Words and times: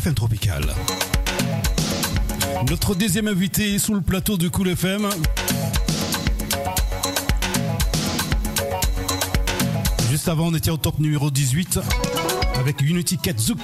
FM 0.00 0.14
Tropical. 0.14 0.64
Notre 2.70 2.94
deuxième 2.94 3.28
invité 3.28 3.78
sous 3.78 3.92
le 3.92 4.00
plateau 4.00 4.38
de 4.38 4.48
Cool 4.48 4.68
FM. 4.68 5.06
Juste 10.10 10.28
avant, 10.28 10.46
on 10.46 10.54
était 10.54 10.70
au 10.70 10.78
top 10.78 10.98
numéro 11.00 11.30
18 11.30 11.80
avec 12.58 12.80
Unity 12.80 13.18
Katzouk. 13.18 13.58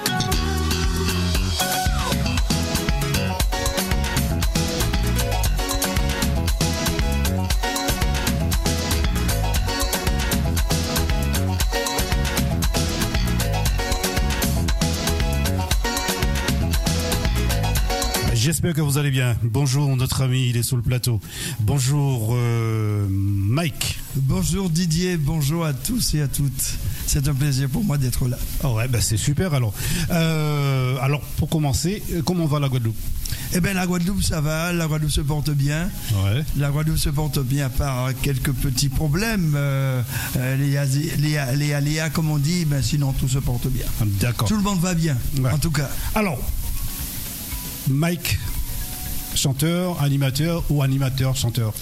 J'espère 18.47 18.75
que 18.75 18.81
vous 18.81 18.97
allez 18.97 19.11
bien. 19.11 19.37
Bonjour 19.43 19.97
notre 19.97 20.23
ami, 20.23 20.51
il 20.51 20.57
est 20.57 20.63
sous 20.63 20.77
le 20.77 20.83
plateau. 20.83 21.21
Bonjour 21.59 22.29
euh, 22.37 23.05
Mike. 23.11 23.99
Bonjour 24.15 24.71
Didier, 24.71 25.17
bonjour 25.17 25.65
à 25.65 25.73
tous 25.73 26.15
et 26.15 26.21
à 26.23 26.29
toutes. 26.29 26.77
C'est 27.09 27.27
un 27.27 27.35
plaisir 27.35 27.69
pour 27.69 27.83
moi 27.83 27.99
d'être 27.99 28.29
là. 28.29 28.39
Oh 28.63 28.69
ouais, 28.75 28.87
bah 28.87 29.01
c'est 29.01 29.17
super 29.17 29.53
alors. 29.53 29.75
Euh, 30.13 30.97
alors 31.03 31.23
pour 31.39 31.49
commencer, 31.49 32.01
comment 32.25 32.47
va 32.47 32.61
la 32.61 32.69
Guadeloupe? 32.69 32.95
Eh 33.53 33.61
bien 33.61 33.73
la 33.75 33.85
Guadeloupe 33.85 34.23
ça 34.23 34.41
va, 34.41 34.73
la 34.73 34.87
Guadeloupe 34.87 35.11
se 35.11 35.23
porte 35.23 35.51
bien. 35.51 35.91
Ouais. 36.25 36.45
La 36.57 36.71
Guadeloupe 36.71 36.99
se 36.99 37.09
porte 37.09 37.41
bien 37.41 37.69
par 37.69 38.11
quelques 38.23 38.53
petits 38.53 38.91
problèmes. 38.91 39.55
Euh, 39.57 40.03
les, 40.57 40.79
les, 41.19 41.41
les 41.57 41.73
aléas 41.75 42.11
comme 42.11 42.31
on 42.31 42.39
dit, 42.39 42.65
ben 42.65 42.81
sinon 42.81 43.13
tout 43.13 43.27
se 43.29 43.39
porte 43.39 43.67
bien. 43.67 43.87
D'accord. 44.21 44.47
Tout 44.47 44.57
le 44.57 44.63
monde 44.63 44.79
va 44.79 44.95
bien, 44.95 45.17
Ouais. 45.41 45.51
en 45.51 45.59
tout 45.59 45.73
cas. 45.73 45.91
Alors, 46.15 46.39
Mike, 47.89 48.39
chanteur, 49.35 50.03
animateur 50.03 50.65
ou 50.71 50.83
animateur, 50.83 51.37
chanteur? 51.37 51.73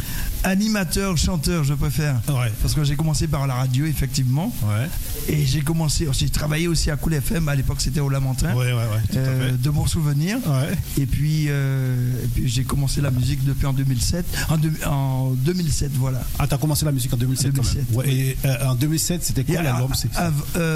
Animateur, 0.44 1.16
chanteur, 1.16 1.64
je 1.64 1.74
préfère. 1.74 2.16
Ouais. 2.28 2.52
Parce 2.62 2.74
que 2.74 2.84
j'ai 2.84 2.96
commencé 2.96 3.26
par 3.26 3.46
la 3.46 3.54
radio, 3.54 3.86
effectivement. 3.86 4.54
Ouais. 4.62 4.88
Et 5.28 5.46
j'ai 5.46 5.62
commencé, 5.62 6.06
j'ai 6.12 6.28
travaillé 6.28 6.68
aussi 6.68 6.90
à 6.90 6.96
Cool 6.96 7.14
FM, 7.14 7.48
à 7.48 7.54
l'époque 7.54 7.80
c'était 7.80 8.00
au 8.00 8.08
Lamentin. 8.10 8.54
Ouais, 8.54 8.72
Euh, 9.16 9.52
de 9.52 9.70
bons 9.70 9.86
souvenirs. 9.86 10.36
Ouais. 10.46 10.74
Et 10.98 11.06
puis, 11.06 11.46
euh, 11.48 12.22
et 12.22 12.26
puis 12.28 12.48
j'ai 12.48 12.64
commencé 12.64 13.00
la 13.00 13.10
musique 13.10 13.42
depuis 13.44 13.66
en 13.66 13.72
2007. 13.72 14.26
En, 14.50 14.58
deux- 14.58 14.72
en 14.86 15.30
2007, 15.30 15.92
voilà. 15.94 16.22
Ah, 16.38 16.46
t'as 16.46 16.58
commencé 16.58 16.84
la 16.84 16.92
musique 16.92 17.12
en 17.14 17.16
2007, 17.16 17.52
quand 17.54 17.62
2007, 17.62 17.88
même. 17.90 17.98
Ouais, 17.98 18.12
et 18.14 18.36
euh, 18.44 18.66
en 18.68 18.74
2007, 18.74 19.24
c'était 19.24 19.44
quoi 19.44 19.62
l'album 19.62 19.92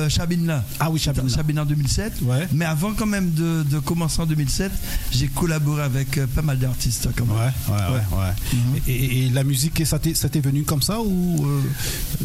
Chabinla. 0.08 0.64
Ah 0.80 0.90
oui, 0.90 0.98
Chabinla. 0.98 1.28
Chabinla 1.28 1.62
en 1.62 1.66
2007. 1.66 2.14
Ouais. 2.22 2.48
Mais 2.52 2.64
avant 2.64 2.92
quand 2.94 3.06
même 3.06 3.32
de, 3.32 3.64
de 3.64 3.78
commencer 3.80 4.20
en 4.22 4.26
2007, 4.26 4.72
j'ai 5.12 5.28
collaboré 5.28 5.82
avec 5.82 6.18
pas 6.34 6.42
mal 6.42 6.58
d'artistes 6.58 7.08
quand 7.16 7.26
même. 7.26 7.36
Ouais, 7.36 7.74
ouais, 7.74 8.18
ouais. 8.18 8.32
Mhm. 8.52 8.80
Et, 8.86 8.92
et- 8.92 9.26
et 9.26 9.30
la 9.30 9.44
musique, 9.44 9.57
ça 9.84 9.98
t'est 9.98 10.14
ça 10.14 10.28
t'est 10.28 10.40
venu 10.40 10.62
comme 10.64 10.82
ça 10.82 11.00
ou 11.00 11.44
euh, 11.46 11.60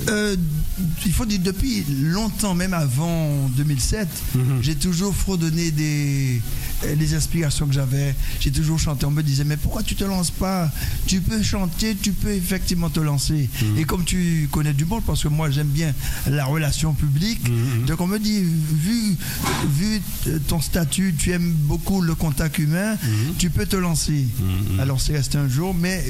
Euh, 0.09 0.35
il 1.05 1.11
faut 1.13 1.25
dire 1.25 1.39
depuis 1.43 1.83
longtemps, 2.01 2.53
même 2.55 2.73
avant 2.73 3.47
2007, 3.57 4.07
Mhm. 4.35 4.59
j'ai 4.61 4.75
toujours 4.75 5.13
fredonné 5.15 5.71
des 5.71 6.41
les 6.97 7.13
inspirations 7.13 7.67
que 7.67 7.73
j'avais. 7.73 8.15
J'ai 8.39 8.51
toujours 8.51 8.79
chanté. 8.79 9.05
On 9.05 9.11
me 9.11 9.23
disait 9.23 9.43
mais 9.43 9.57
pourquoi 9.57 9.83
tu 9.83 9.95
te 9.95 10.03
lances 10.03 10.31
pas? 10.31 10.71
Tu 11.07 11.21
peux 11.21 11.41
chanter, 11.43 11.95
tu 12.01 12.11
peux 12.11 12.31
effectivement 12.31 12.89
te 12.89 12.99
lancer. 12.99 13.49
Mhm. 13.61 13.77
Et 13.77 13.83
comme 13.85 14.03
tu 14.03 14.47
connais 14.51 14.73
du 14.73 14.85
monde, 14.85 15.03
parce 15.05 15.23
que 15.23 15.27
moi 15.27 15.49
j'aime 15.49 15.67
bien 15.67 15.93
la 16.29 16.45
relation 16.45 16.93
publique, 16.93 17.47
Mhm. 17.49 17.85
donc 17.85 18.01
on 18.01 18.07
me 18.07 18.19
dit 18.19 18.41
vu 18.41 19.15
vu 19.69 20.01
ton 20.47 20.61
statut, 20.61 21.13
tu 21.17 21.31
aimes 21.31 21.51
beaucoup 21.53 22.01
le 22.01 22.15
contact 22.15 22.57
humain, 22.59 22.93
Mhm. 22.93 23.33
tu 23.37 23.49
peux 23.49 23.65
te 23.65 23.75
lancer. 23.75 24.25
Alors 24.79 24.99
c'est 25.01 25.13
resté 25.13 25.37
un 25.37 25.47
jour, 25.47 25.73
mais 25.73 26.03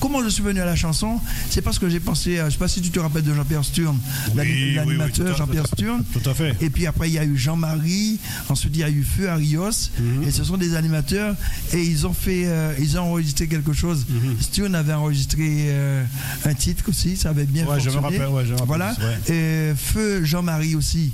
comment 0.00 0.22
je 0.22 0.28
suis 0.28 0.42
venu 0.42 0.60
à 0.60 0.64
la 0.64 0.76
chanson? 0.76 1.20
C'est 1.50 1.62
parce 1.62 1.78
que 1.78 1.88
j'ai 1.88 2.00
pensé, 2.00 2.38
à, 2.38 2.46
je 2.48 2.52
sais 2.54 2.58
pas 2.58 2.68
si 2.68 2.80
tu 2.80 2.90
te 2.90 2.98
rappelles 2.98 3.22
de 3.24 3.34
Jean-Pierre 3.34 3.64
Sturm, 3.64 3.98
oui, 4.34 4.40
oui, 4.44 4.74
l'animateur 4.74 5.36
Jean-Pierre 5.36 5.66
Sturm. 5.66 6.02
Tout 6.12 6.28
à 6.28 6.34
fait. 6.34 6.56
Et 6.60 6.70
puis 6.70 6.86
après 6.86 7.08
il 7.08 7.14
y 7.14 7.18
a 7.18 7.24
eu 7.24 7.36
Jean-Marie, 7.36 8.18
ensuite 8.48 8.72
il 8.74 8.80
y 8.80 8.84
a 8.84 8.90
eu 8.90 9.02
Feu 9.04 9.28
Arios, 9.28 9.90
Mhm. 10.08 10.22
et 10.24 10.30
ce 10.30 10.44
sont 10.44 10.56
des 10.56 10.74
animateurs 10.74 11.34
et 11.72 11.82
ils 11.82 12.06
ont 12.06 12.12
fait, 12.12 12.44
euh, 12.46 12.72
ils 12.80 12.98
ont 12.98 13.02
enregistré 13.02 13.46
quelque 13.46 13.72
chose. 13.72 14.06
Mhm. 14.08 14.36
Sturm 14.40 14.74
avait 14.74 14.92
enregistré 14.92 15.46
euh, 15.68 16.04
un 16.44 16.54
titre 16.54 16.84
aussi, 16.88 17.16
ça 17.16 17.30
avait 17.30 17.44
bien 17.44 17.66
Ouais, 17.66 17.78
je 17.80 17.86
me 17.86 17.92
fonctionné. 17.94 18.18
rappelle, 18.18 18.34
ouais, 18.34 18.44
je 18.44 18.48
me 18.52 18.58
rappelle, 18.58 18.66
Voilà. 18.66 18.96
ouais. 19.28 19.34
Et 19.34 19.74
Feu 19.76 20.24
Jean-Marie 20.24 20.74
aussi 20.74 21.12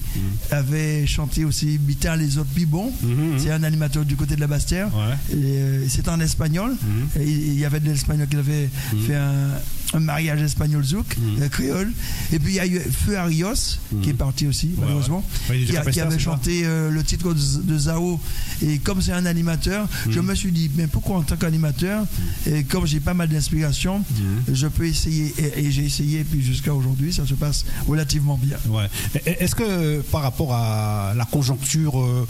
avait 0.51 1.07
chanté 1.07 1.45
aussi 1.45 1.79
Bitin 1.79 2.17
les 2.17 2.39
autres 2.39 2.51
Pibon. 2.55 2.93
Mhm. 3.03 3.39
C'est 3.39 3.51
un 3.51 3.63
animateur 3.63 4.05
du 4.05 4.17
côté 4.17 4.37
de 4.37 4.41
la 4.41 4.47
Bastière. 4.47 4.89
Ouais. 4.95 5.15
Euh, 5.35 5.85
C'était 5.89 6.09
en 6.11 6.21
espagnol. 6.21 6.71
Mhm. 6.73 7.23
Et 7.23 7.29
il 7.31 7.59
y 7.59 7.65
avait 7.65 7.81
de 7.81 7.87
l'espagnol 7.89 8.27
qui 8.29 8.37
avait 8.37 8.69
Mhm. 8.93 9.01
fait 9.07 9.15
un, 9.15 9.49
un 9.95 10.01
mariage 10.01 10.43
espagnol 10.43 10.85
zouk, 10.85 11.17
Mhm. 11.17 11.43
euh, 11.43 11.49
créole. 11.49 11.93
Et 12.33 12.39
puis 12.39 12.53
il 12.53 12.57
y 12.57 12.61
a 12.61 12.67
eu 12.67 12.81
Feu 12.81 13.17
Arios, 13.17 13.79
qui 14.03 14.11
est 14.11 14.15
parti 14.15 14.47
aussi, 14.47 14.71
malheureusement, 14.79 15.25
Ouais, 15.49 15.61
est 15.63 15.65
qui, 15.65 15.77
a- 15.77 15.85
qui 15.91 16.01
avait 16.01 16.19
chanté 16.19 16.63
euh, 16.65 16.91
le 16.91 17.03
titre 17.03 17.33
de, 17.35 17.79
Zao. 17.79 18.21
Et 18.63 18.79
comme 18.79 19.01
c'est 19.01 19.13
un 19.13 19.27
animateur, 19.27 19.89
je 20.11 20.21
Mhm. 20.21 20.27
me 20.27 20.35
suis 20.35 20.53
dit, 20.53 20.71
mais 20.77 20.87
pourquoi 20.87 21.17
en 21.19 21.23
tant 21.23 21.37
qu'animateur, 21.37 22.05
et 22.47 22.65
comme 22.65 22.87
j'ai 22.87 23.01
pas 23.01 23.15
mal 23.15 23.29
d'inspiration, 23.29 24.05
je 24.53 24.67
peux 24.67 24.87
essayer. 24.87 25.33
Et, 25.39 25.67
et 25.67 25.71
j'ai 25.71 25.85
essayé, 25.85 26.21
et 26.21 26.25
puis 26.25 26.43
jusqu'à 26.43 26.75
aujourd'hui, 26.75 27.13
ça 27.13 27.27
se 27.27 27.35
passe 27.35 27.65
relativement 27.87 28.39
bien. 28.43 28.57
Ouais. 28.69 28.89
Est-ce 29.27 29.55
que 29.55 30.01
par 30.13 30.23
rapport 30.23 30.53
à 30.55 31.15
la 31.17 31.25
conjoncture 31.25 32.01
euh, 32.01 32.27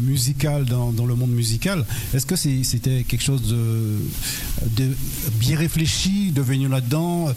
musicale 0.00 0.64
dans, 0.64 0.92
dans 0.92 1.06
le 1.06 1.14
monde 1.14 1.30
musical, 1.32 1.84
est-ce 2.14 2.26
que 2.26 2.36
c'était 2.36 3.04
quelque 3.08 3.22
chose 3.22 3.42
de, 3.48 3.98
de 4.76 4.88
bien 5.40 5.56
réfléchi 5.56 6.30
de 6.32 6.42
venir 6.42 6.68
là-dedans, 6.68 6.99
euh, 7.00 7.32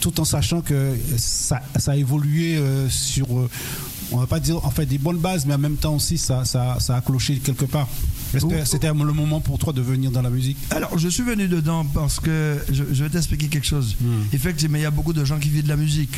tout 0.00 0.20
en 0.20 0.24
sachant 0.24 0.60
que 0.60 0.96
ça, 1.16 1.60
a 1.86 1.96
évolué 1.96 2.56
euh, 2.56 2.88
sur, 2.88 3.26
euh, 3.38 3.48
on 4.12 4.18
va 4.18 4.26
pas 4.26 4.40
dire 4.40 4.64
en 4.64 4.70
fait 4.70 4.86
des 4.86 4.98
bonnes 4.98 5.18
bases, 5.18 5.46
mais 5.46 5.54
en 5.54 5.58
même 5.58 5.76
temps 5.76 5.94
aussi 5.94 6.18
ça, 6.18 6.44
ça, 6.44 6.76
ça 6.80 6.96
a 6.96 7.00
cloché 7.00 7.36
quelque 7.38 7.64
part. 7.64 7.88
Que 8.32 8.64
c'était 8.64 8.88
le 8.88 8.94
moment 9.12 9.40
pour 9.40 9.60
toi 9.60 9.72
de 9.72 9.80
venir 9.80 10.10
dans 10.10 10.20
la 10.22 10.28
musique? 10.30 10.56
Alors, 10.70 10.98
je 10.98 11.06
suis 11.08 11.22
venu 11.22 11.46
dedans 11.46 11.84
parce 11.84 12.18
que 12.18 12.58
je, 12.68 12.82
je 12.92 13.04
vais 13.04 13.10
t'expliquer 13.10 13.46
quelque 13.46 13.66
chose. 13.66 13.94
Mhm. 14.00 14.24
Effectivement, 14.32 14.76
il 14.76 14.82
y 14.82 14.86
a 14.86 14.90
beaucoup 14.90 15.12
de 15.12 15.24
gens 15.24 15.38
qui 15.38 15.50
vivent 15.50 15.62
de 15.62 15.68
la 15.68 15.76
musique. 15.76 16.10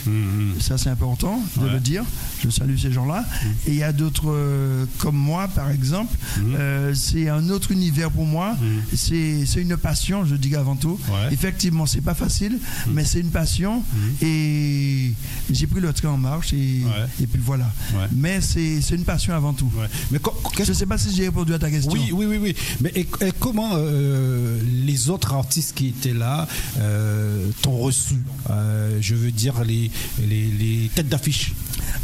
Ça, 0.59 0.79
c'est 0.79 0.89
important 0.89 1.43
de 1.59 1.67
Ouais. 1.67 1.73
le 1.75 1.79
dire. 1.81 2.05
Je 2.43 2.49
salue 2.49 2.79
ces 2.79 2.91
gens-là. 2.91 3.23
Et 3.67 3.73
il 3.73 3.77
y 3.77 3.83
a 3.83 3.93
d'autres, 3.93 4.31
euh, 4.31 4.87
comme 4.97 5.17
moi, 5.17 5.47
par 5.49 5.71
exemple. 5.71 6.17
Euh, 6.59 6.95
c'est 6.95 7.29
un 7.29 7.51
autre 7.51 7.71
univers 7.71 8.11
pour 8.11 8.25
moi. 8.25 8.57
C'est 8.95 9.45
c'est 9.45 9.61
une 9.61 9.77
passion, 9.77 10.25
je 10.25 10.37
dis 10.37 10.57
avant 10.57 10.77
tout. 10.77 10.99
Ouais. 11.11 11.33
Effectivement, 11.35 11.85
c'est 11.85 12.01
pas 12.01 12.15
facile, 12.15 12.59
mais 12.89 13.05
c'est 13.05 13.21
une 13.21 13.31
passion. 13.31 13.83
Et 14.23 15.13
j'ai 15.51 15.67
pris 15.67 15.81
le 15.81 15.93
train 15.93 16.09
en 16.11 16.19
marche. 16.19 16.53
Et, 16.55 16.81
Ouais. 16.87 17.07
et 17.23 17.27
puis 17.27 17.41
voilà. 17.45 17.71
Ouais. 17.93 18.07
Mais 18.15 18.41
c'est 18.41 18.81
c'est 18.81 18.95
une 18.95 19.05
passion 19.05 19.35
avant 19.35 19.53
tout. 19.53 19.71
Ouais. 19.77 19.87
Mais 20.11 20.19
Je 20.65 20.73
sais 20.73 20.87
pas 20.87 20.99
si 20.99 21.15
j'ai 21.15 21.25
répondu 21.27 21.55
à 21.55 21.59
ta 21.59 21.71
question. 21.71 21.93
Oui, 21.93 22.11
oui, 22.13 22.27
oui, 22.27 22.39
oui. 22.41 22.57
Mais 22.81 22.93
et, 22.95 23.01
et 23.01 23.33
comment 23.39 23.71
euh, 23.75 24.59
les 24.85 25.11
autres 25.11 25.35
artistes 25.35 25.75
qui 25.77 25.89
étaient 25.89 26.15
là 26.15 26.47
euh, 26.79 27.49
t'ont 27.63 27.77
reçu 27.77 28.17
Euh, 28.51 28.99
Je 29.01 29.15
veux 29.15 29.31
dire 29.31 29.63
les, 29.65 29.91
les, 30.29 30.47
les 30.47 30.91
têtes 30.95 31.09
d'affiche? 31.09 31.53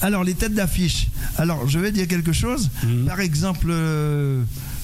Alors, 0.00 0.24
les 0.24 0.34
têtes 0.34 0.54
d'affiche. 0.54 1.08
Alors, 1.36 1.68
je 1.68 1.78
vais 1.78 1.92
dire 1.92 2.06
quelque 2.08 2.32
chose. 2.32 2.70
Mhm. 2.84 3.06
Par 3.06 3.20
exemple, 3.20 3.72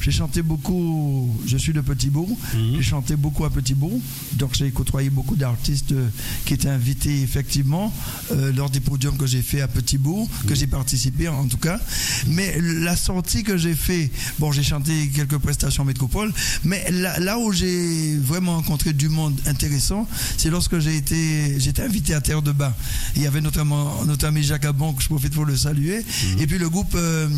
j'ai 0.08 0.16
chanté 0.16 0.40
beaucoup. 0.40 1.36
Je 1.46 1.58
suis 1.58 1.74
de 1.74 1.82
Petit-Bourg. 1.82 2.30
Mhm. 2.54 2.76
J'ai 2.76 2.82
chanté 2.82 3.14
beaucoup 3.14 3.44
à 3.44 3.50
Petit-Bourg. 3.50 4.00
Donc, 4.32 4.54
j'ai 4.54 4.70
côtoyé 4.70 5.10
beaucoup 5.10 5.36
d'artistes 5.36 5.92
euh, 5.92 6.08
qui 6.46 6.54
étaient 6.54 6.70
invités, 6.70 7.20
effectivement, 7.20 7.92
euh, 8.32 8.50
lors 8.52 8.70
des 8.70 8.80
podiums 8.80 9.18
que 9.18 9.26
j'ai 9.26 9.42
fait 9.42 9.60
à 9.60 9.68
Petit-Bourg, 9.68 10.26
que 10.46 10.54
j'ai 10.54 10.66
participé 10.66 11.28
en 11.28 11.46
tout 11.46 11.58
cas. 11.58 11.78
Mais 12.26 12.58
la 12.60 12.96
sortie 12.96 13.42
que 13.42 13.58
j'ai 13.58 13.74
fait, 13.74 14.10
bon, 14.38 14.50
j'ai 14.50 14.62
chanté 14.62 15.10
quelques 15.14 15.36
prestations 15.36 15.84
métropole, 15.84 16.32
mais 16.64 16.90
là, 16.90 17.18
là 17.20 17.38
où 17.38 17.52
j'ai 17.52 18.16
vraiment 18.16 18.56
rencontré 18.56 18.94
du 18.94 19.10
monde 19.10 19.38
intéressant, 19.46 20.08
c'est 20.38 20.48
lorsque 20.48 20.78
j'ai 20.78 20.96
été, 20.96 21.60
j'étais 21.60 21.82
invité 21.82 22.14
à 22.14 22.22
Terre 22.22 22.40
de 22.40 22.52
Bas. 22.52 22.74
Il 23.14 23.22
y 23.22 23.26
avait 23.26 23.42
notamment 23.42 24.04
notre 24.06 24.26
ami 24.26 24.42
Jacques 24.42 24.64
Abon, 24.64 24.94
que 24.94 25.02
je 25.02 25.08
profite 25.08 25.34
pour 25.34 25.44
le 25.44 25.56
saluer, 25.56 26.02
et 26.38 26.46
puis 26.46 26.58
le 26.58 26.70
groupe, 26.70 26.94
euh, 26.94 27.28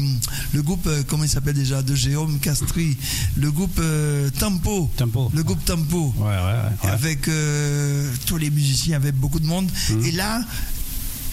le 0.52 0.62
groupe, 0.62 0.88
comment 1.08 1.24
il 1.24 1.30
s'appelle 1.30 1.54
déjà, 1.56 1.82
de 1.82 1.94
Jérôme 1.96 2.38
Le 3.36 3.50
groupe 3.50 3.78
euh, 3.78 4.30
Tempo. 4.30 4.88
Tempo. 4.96 5.30
Le 5.34 5.42
groupe 5.42 5.64
Tempo. 5.64 6.14
Ouais, 6.18 6.24
ouais, 6.26 6.34
ouais. 6.34 6.90
Avec 6.90 7.28
euh, 7.28 8.10
tous 8.26 8.36
les 8.36 8.50
musiciens, 8.50 8.96
avec 8.96 9.14
beaucoup 9.14 9.40
de 9.40 9.46
monde. 9.46 9.70
Mhm. 9.90 10.04
Et 10.04 10.12
là, 10.12 10.42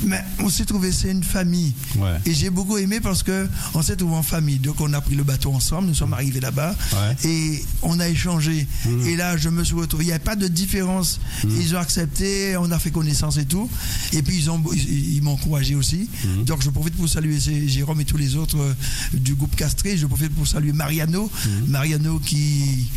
Mais 0.04 0.22
on 0.40 0.50
s'est 0.50 0.66
trouvé, 0.66 0.92
c'est 0.92 1.12
une 1.12 1.24
famille. 1.24 1.74
Ouais. 1.98 2.18
Et 2.26 2.34
j'ai 2.34 2.50
beaucoup 2.50 2.78
aimé 2.78 3.00
parce 3.00 3.24
que 3.24 3.48
on 3.74 3.82
s'est 3.82 3.96
trouvé 3.96 4.16
en 4.16 4.24
famille. 4.24 4.60
Donc 4.60 4.80
on 4.80 4.94
a 4.94 5.02
pris 5.02 5.16
le 5.16 5.24
bateau 5.24 5.52
ensemble, 5.54 5.88
nous 5.88 5.96
sommes 5.96 6.14
arrivés 6.14 6.40
là-bas 6.40 6.76
Ouais. 6.94 7.30
et 7.30 7.66
on 7.82 8.00
a 8.00 8.08
échangé. 8.08 8.68
Et 9.06 9.16
là, 9.16 9.38
je 9.38 9.50
me 9.50 9.64
suis 9.64 9.76
retrouvé. 9.76 10.04
Il 10.06 10.08
n'y 10.08 10.14
avait 10.14 10.24
pas 10.24 10.36
de 10.36 10.48
différence. 10.48 11.20
Ils 11.44 11.76
ont 11.76 11.80
accepté, 11.80 12.56
on 12.58 12.72
a 12.72 12.80
fait 12.80 12.92
connaissance 12.92 13.38
et 13.38 13.46
tout. 13.46 13.70
Et 14.14 14.22
puis 14.22 14.38
ils 14.38 14.50
ont, 14.50 14.62
ils, 14.74 15.16
ils 15.16 15.22
m'ont 15.24 15.34
encouragé 15.34 15.76
aussi. 15.76 16.10
Donc 16.46 16.62
je 16.64 16.70
profite 16.70 16.96
pour 16.96 17.10
saluer 17.10 17.40
Jérôme 17.68 18.02
et 18.02 18.06
tous 18.06 18.18
les 18.18 18.36
autres 18.36 18.58
euh, 18.60 18.74
du 19.14 19.34
groupe 19.36 19.56
Castré. 19.56 19.98
Je 19.98 20.06
profite 20.06 20.34
pour 20.34 20.48
saluer 20.48 20.74
Mariano, 20.74 21.30
Mariano 21.68 22.20
qui 22.20 22.88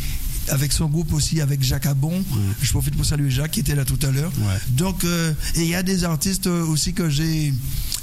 avec 0.49 0.71
son 0.71 0.85
groupe 0.87 1.13
aussi, 1.13 1.41
avec 1.41 1.63
Jacques 1.63 1.85
Abon. 1.85 2.23
Je 2.61 2.71
profite 2.71 2.95
pour 2.95 3.05
saluer 3.05 3.29
Jacques 3.29 3.51
qui 3.51 3.59
était 3.59 3.75
là 3.75 3.85
tout 3.85 3.99
à 4.01 4.11
l'heure. 4.11 4.31
Ouais. 4.39 4.59
Donc, 4.69 5.03
euh, 5.03 5.33
et 5.55 5.61
il 5.61 5.67
y 5.67 5.75
a 5.75 5.83
des 5.83 6.03
artistes 6.03 6.47
euh, 6.47 6.65
aussi 6.65 6.93
que 6.93 7.09
j'ai 7.09 7.53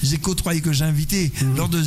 j'ai 0.02 0.18
côtoyé, 0.18 0.60
que 0.60 0.72
j'ai 0.72 0.84
invités 0.84 1.32
lors, 1.56 1.68
de, 1.68 1.82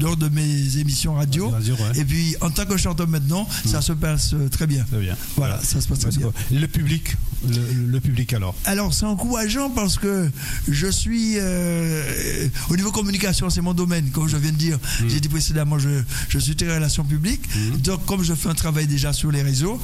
lors 0.00 0.16
de 0.16 0.28
mes 0.28 0.78
émissions 0.78 1.14
radio. 1.14 1.50
Radio, 1.50 1.74
ouais. 1.74 2.00
Et 2.00 2.04
puis, 2.04 2.34
en 2.40 2.50
tant 2.50 2.64
que 2.66 2.76
chanteur 2.76 3.08
maintenant, 3.08 3.48
ça 3.64 3.80
se 3.80 3.92
passe 3.92 4.32
euh, 4.34 4.48
très 4.48 4.66
bien. 4.66 4.84
Très 4.84 5.00
bien. 5.00 5.16
Voilà, 5.36 5.60
ça 5.62 5.80
se 5.80 5.88
passe 5.88 6.00
très 6.00 6.10
bien. 6.10 6.32
Le 6.50 6.66
public, 6.66 7.16
le, 7.48 7.86
le 7.92 8.00
public 8.00 8.32
alors. 8.32 8.54
Alors, 8.64 8.92
c'est 8.94 9.06
encourageant 9.06 9.70
parce 9.70 9.96
que 9.98 10.30
je 10.68 10.86
suis. 10.88 11.34
euh, 11.38 12.48
au 12.70 12.76
niveau 12.76 12.90
communication, 12.92 13.50
c'est 13.50 13.60
mon 13.60 13.74
domaine, 13.74 14.10
comme 14.10 14.28
je 14.28 14.36
viens 14.36 14.52
de 14.52 14.56
dire. 14.56 14.78
J'ai 15.08 15.20
dit 15.20 15.28
précédemment, 15.28 15.78
je, 15.78 16.02
je 16.28 16.38
suis 16.38 16.56
très 16.56 16.72
relations 16.74 17.04
publiques. 17.04 17.42
Donc, 17.82 18.04
comme 18.06 18.22
je 18.22 18.34
fais 18.34 18.48
un 18.48 18.54
travail 18.54 18.86
déjà 18.86 19.12
sur 19.12 19.30
les 19.30 19.42
réseaux, 19.42 19.80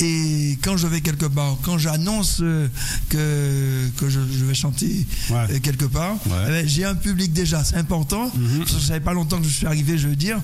et 0.00 0.58
quand 0.62 0.76
je 0.76 0.86
vais 0.86 1.00
quelque 1.00 1.26
part, 1.26 1.56
quand 1.62 1.78
j'annonce 1.78 2.38
euh, 2.42 2.68
que, 3.08 3.88
que 3.98 4.08
je, 4.08 4.20
je 4.38 4.44
vais 4.44 4.54
chanter 4.54 5.06
Ouais. 5.30 5.60
quelque 5.60 5.84
part, 5.86 6.14
Ouais. 6.26 6.32
eh 6.46 6.50
ben, 6.50 6.68
j'ai 6.68 6.84
un 6.84 6.94
public 6.94 7.32
déjà, 7.32 7.64
c'est 7.64 7.76
important. 7.76 8.30
Parce 8.58 8.72
que 8.72 8.80
ça 8.80 8.94
fait 8.94 9.00
pas 9.00 9.12
longtemps 9.14 9.38
que 9.40 9.43
je 9.48 9.54
suis 9.54 9.66
arrivé, 9.66 9.98
je 9.98 10.08
veux 10.08 10.16
dire. 10.16 10.38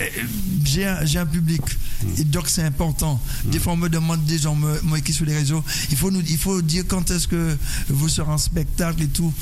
Euh, 0.00 0.04
J'ai 0.64 1.18
un, 1.18 1.26
public. 1.26 1.60
Et 2.18 2.24
donc, 2.24 2.48
c'est 2.48 2.62
important. 2.62 3.20
Des 3.46 3.58
fois, 3.58 3.72
on 3.74 3.76
me 3.76 3.88
demande 3.88 4.24
des 4.24 4.38
gens, 4.38 4.56
qui 5.04 5.12
sur 5.12 5.24
les 5.26 5.34
réseaux, 5.36 5.62
il 5.90 5.96
faut, 5.96 6.10
nous, 6.10 6.22
il 6.28 6.38
faut 6.38 6.62
dire 6.62 6.84
quand 6.86 7.10
est-ce 7.10 7.28
que 7.28 7.56
vous 7.88 8.08
serez 8.08 8.30
en 8.30 8.38
spectacle 8.38 9.02
et 9.02 9.08
tout. 9.08 9.32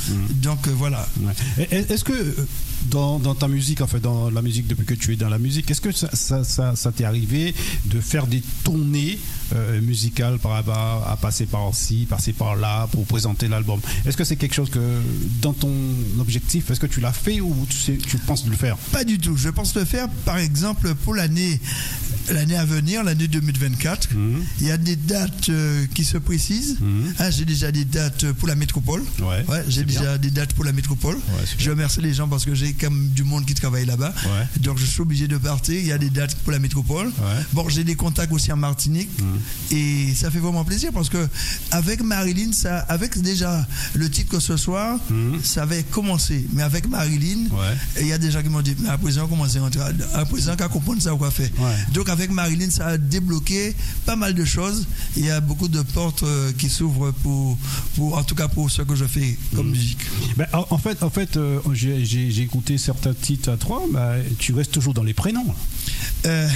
Donc, 0.42 0.66
euh, 0.66 0.72
voilà. 0.76 1.08
Ouais. 1.20 1.68
Est-ce 1.70 2.04
que 2.04 2.12
euh, 2.12 2.34
dans, 2.90 3.18
dans 3.18 3.34
ta 3.34 3.48
musique, 3.48 3.80
en 3.80 3.86
fait, 3.86 4.00
dans 4.00 4.30
la 4.30 4.42
musique, 4.42 4.66
depuis 4.66 4.86
que 4.86 4.94
tu 4.94 5.12
es 5.12 5.16
dans 5.16 5.28
la 5.28 5.38
musique, 5.38 5.70
est-ce 5.70 5.80
que 5.80 5.92
ça, 5.92 6.08
ça, 6.12 6.44
ça- 6.44 6.74
ça 6.76 6.92
t'est 6.92 7.04
arrivé 7.04 7.54
de 7.86 8.00
faire 8.00 8.26
des 8.26 8.42
tournées 8.64 9.18
euh, 9.54 9.80
musicales 9.80 10.38
par 10.38 10.52
rapport 10.52 11.06
à 11.08 11.16
passer 11.16 11.46
par 11.46 11.74
ci, 11.74 12.06
passer 12.08 12.32
par 12.32 12.56
là 12.56 12.86
pour 12.88 13.04
présenter 13.06 13.48
l'album 13.48 13.80
Est-ce 14.06 14.16
que 14.16 14.24
c'est 14.24 14.36
quelque 14.36 14.54
chose 14.54 14.70
que, 14.70 15.00
dans 15.40 15.52
ton 15.52 15.72
objectif, 16.20 16.70
est-ce 16.70 16.80
que 16.80 16.86
tu 16.86 17.00
l'as 17.00 17.12
fait 17.12 17.40
ou 17.40 17.54
tu, 17.68 17.76
sais, 17.76 17.96
tu 17.96 18.18
penses 18.18 18.46
le 18.46 18.56
faire? 18.56 18.76
Pas 18.92 19.04
du 19.04 19.18
tout. 19.18 19.36
Je 19.36 19.48
pense 19.48 19.74
le 19.74 19.84
faire, 19.84 20.08
par 20.24 20.38
exemple, 20.38 20.94
pour 20.94 21.14
l'année 21.14 21.60
l'année 22.32 22.56
à 22.56 22.64
venir, 22.64 23.02
l'année 23.04 23.28
2024. 23.28 24.10
Mhm. 24.14 24.44
Il 24.60 24.66
y 24.66 24.70
a 24.70 24.76
des 24.76 24.96
dates 24.96 25.48
euh, 25.48 25.86
qui 25.94 26.04
se 26.04 26.18
précisent. 26.18 26.76
Mhm. 26.80 27.14
Hein, 27.18 27.30
j'ai 27.30 27.44
déjà 27.44 27.70
des 27.72 27.84
dates 27.84 28.32
pour 28.32 28.48
la 28.48 28.54
métropole. 28.54 29.02
Ouais, 29.20 29.44
j'ai 29.68 29.80
c'est 29.80 29.84
bien. 29.86 30.00
déjà 30.00 30.18
des 30.18 30.30
dates 30.30 30.52
pour 30.54 30.64
la 30.64 30.72
métropole. 30.72 31.16
Ouais, 31.16 31.44
je 31.58 31.70
remercie 31.70 32.00
les 32.00 32.14
gens 32.14 32.28
parce 32.28 32.44
que 32.44 32.54
j'ai 32.54 32.74
même 32.82 33.08
du 33.08 33.24
monde 33.24 33.44
qui 33.46 33.54
travaille 33.54 33.86
là-bas. 33.86 34.14
Donc 34.60 34.78
je 34.78 34.84
suis 34.86 35.00
obligé 35.00 35.28
de 35.28 35.36
partir. 35.36 35.74
Il 35.78 35.86
y 35.86 35.92
a 35.92 35.98
des 35.98 36.10
dates 36.10 36.34
pour 36.36 36.52
la 36.52 36.58
métropole. 36.58 37.06
Mhm. 37.06 37.12
Bon, 37.52 37.68
j'ai 37.68 37.84
des 37.84 37.94
contacts 37.94 38.32
aussi 38.32 38.50
en 38.52 38.56
Martinique. 38.56 39.10
Et 39.70 40.14
ça 40.14 40.30
fait 40.30 40.38
vraiment 40.38 40.64
plaisir 40.64 40.90
parce 40.92 41.08
que 41.08 41.28
avec 41.70 42.02
Marilyn, 42.02 42.52
ça, 42.52 42.78
avec 42.88 43.18
déjà 43.20 43.66
le 43.94 44.08
titre 44.10 44.30
que 44.36 44.40
ce 44.40 44.56
soir, 44.56 44.98
Mhm. 45.10 45.40
ça 45.42 45.62
avait 45.62 45.82
commencé. 45.84 46.46
Mais 46.52 46.62
avec 46.62 46.88
Marilyn, 46.88 47.46
il 48.00 48.06
y 48.06 48.12
a 48.12 48.18
des 48.18 48.30
gens 48.30 48.42
qui 48.42 48.48
m'ont 48.48 48.62
dit, 48.62 48.74
mais 48.80 48.88
à 48.88 48.98
présent, 48.98 49.24
on 49.24 49.28
commence 49.28 49.56
à 49.56 49.60
rentrer. 49.60 49.80
À 50.14 50.24
présent, 50.24 50.56
qu'à 50.56 50.68
comprendre 50.68 51.00
ça, 51.02 51.14
ou 51.14 51.18
quoi 51.18 51.30
faire. 51.30 51.50
Donc, 51.92 52.08
avec 52.08 52.17
Marilyn, 52.26 52.70
ça 52.70 52.86
a 52.88 52.98
débloqué 52.98 53.74
pas 54.04 54.16
mal 54.16 54.34
de 54.34 54.44
choses. 54.44 54.86
Il 55.16 55.24
y 55.24 55.30
a 55.30 55.40
beaucoup 55.40 55.68
de 55.68 55.80
portes 55.82 56.22
euh, 56.24 56.50
qui 56.58 56.68
s'ouvrent 56.68 57.12
pour, 57.22 57.56
pour, 57.94 58.16
en 58.18 58.24
tout 58.24 58.34
cas, 58.34 58.48
pour 58.48 58.70
ce 58.70 58.82
que 58.82 58.94
je 58.96 59.04
fais 59.04 59.36
comme 59.54 59.70
musique. 59.70 59.98
Ben, 60.36 60.46
en, 60.52 60.78
fait, 60.78 61.02
en 61.02 61.10
fait 61.10 61.36
euh, 61.36 61.60
j'ai 61.72 62.40
écouté 62.42 62.78
certains 62.78 63.14
titres 63.14 63.50
à 63.50 63.56
toi, 63.56 63.82
ben, 63.92 64.16
tu 64.38 64.52
restes 64.54 64.72
toujours 64.72 64.94
dans 64.94 65.02
les 65.04 65.14
prénoms. 65.14 65.46
Euh, 66.26 66.48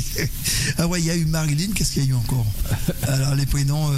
ah 0.78 0.86
ouais, 0.88 1.00
il 1.00 1.06
y 1.06 1.10
a 1.10 1.16
eu 1.16 1.24
Marilyn, 1.26 1.68
qu'est-ce 1.74 1.92
qu'il 1.92 2.04
y 2.04 2.06
a 2.06 2.10
eu 2.10 2.14
encore? 2.14 2.46
Alors, 3.08 3.34
les 3.34 3.46
prénoms. 3.46 3.90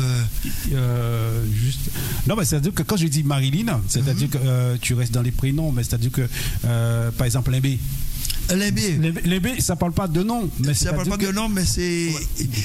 euh, 0.73 1.45
juste... 1.55 1.91
Non, 2.27 2.37
mais 2.37 2.45
c'est-à-dire 2.45 2.75
que 2.75 2.83
quand 2.83 2.97
je 2.97 3.07
dis 3.07 3.23
Marilyn, 3.23 3.81
c'est-à-dire 3.89 4.29
Mhm. 4.29 4.29
que 4.31 4.77
tu 4.79 4.95
restes 4.95 5.13
dans 5.13 5.23
les 5.23 5.31
prénoms, 5.33 5.73
mais 5.73 5.83
c'est-à-dire 5.85 6.11
que, 6.13 6.29
par 7.17 7.27
exemple, 7.27 7.51
Limbé. 7.51 7.79
Limbé. 8.57 8.99
Limbé, 9.25 9.61
ça 9.61 9.77
parle 9.77 9.93
pas 9.93 10.09
de 10.09 10.23
nom. 10.23 10.49
Mais 10.61 10.75
ça 10.75 10.93
parle 10.93 11.09
pas 11.09 11.17
de 11.17 11.33
nom, 11.33 11.49
mais 11.49 11.65
c'est. 11.65 12.13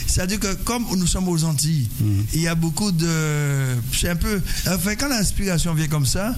C'est-à-dire 0.08 0.40
que 0.40 0.54
comme 0.64 0.86
nous 0.96 1.08
sommes 1.08 1.28
aux 1.28 1.44
Antilles, 1.44 1.88
Mhm. 2.00 2.26
il 2.34 2.42
y 2.42 2.48
a 2.48 2.56
beaucoup 2.56 2.92
de. 2.92 3.08
C'est 3.94 4.10
un 4.10 4.16
peu. 4.16 4.42
Enfin, 4.68 4.96
quand 4.96 5.08
l'inspiration 5.10 5.74
vient 5.74 5.88
comme 5.88 6.06
ça, 6.06 6.36